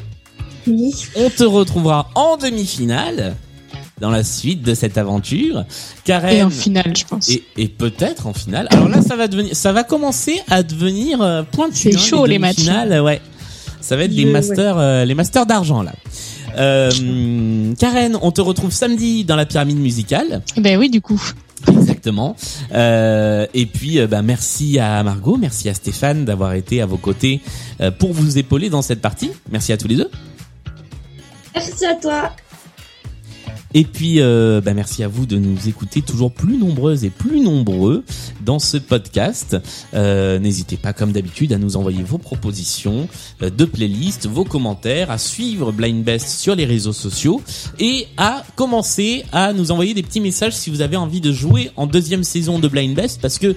[0.67, 3.37] On te retrouvera en demi-finale
[4.01, 5.65] dans la suite de cette aventure.
[6.05, 6.37] Karen.
[6.37, 7.29] Et en finale, je pense.
[7.31, 8.67] et, et peut-être en finale.
[8.71, 11.93] Alors là, ça va devenir, ça va commencer à devenir euh, pointu.
[11.93, 12.57] C'est chaud, les matchs.
[12.57, 13.21] demi-finales, Ouais.
[13.81, 14.31] Ça va être les ouais.
[14.31, 15.93] masters, euh, les masters d'argent là.
[16.57, 20.41] Euh, Karen, on te retrouve samedi dans la pyramide musicale.
[20.57, 21.21] Ben oui, du coup.
[21.69, 22.37] Exactement.
[22.73, 26.97] Euh, et puis, euh, bah, merci à Margot, merci à Stéphane d'avoir été à vos
[26.97, 27.41] côtés
[27.81, 29.31] euh, pour vous épauler dans cette partie.
[29.51, 30.11] Merci à tous les deux.
[31.55, 32.33] Merci à toi.
[33.77, 37.41] Et puis, euh, bah, merci à vous de nous écouter toujours plus nombreuses et plus
[37.41, 38.05] nombreux
[38.45, 39.57] dans ce podcast.
[39.95, 43.09] Euh, N'hésitez pas, comme d'habitude, à nous envoyer vos propositions
[43.43, 47.43] euh, de playlists, vos commentaires, à suivre Blind Best sur les réseaux sociaux
[47.81, 51.73] et à commencer à nous envoyer des petits messages si vous avez envie de jouer
[51.75, 53.57] en deuxième saison de Blind Best parce que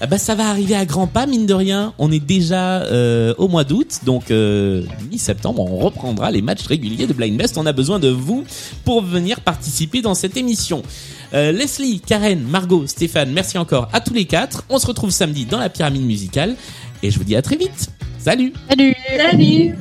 [0.00, 1.92] ah bah ça va arriver à grands pas mine de rien.
[1.98, 7.06] On est déjà euh, au mois d'août, donc euh, mi-septembre, on reprendra les matchs réguliers
[7.06, 7.58] de Blind Best.
[7.58, 8.44] On a besoin de vous
[8.84, 10.82] pour venir participer dans cette émission.
[11.34, 14.64] Euh, Leslie, Karen, Margot, Stéphane, merci encore à tous les quatre.
[14.68, 16.54] On se retrouve samedi dans la pyramide musicale
[17.02, 17.90] et je vous dis à très vite.
[18.18, 19.74] Salut Salut Salut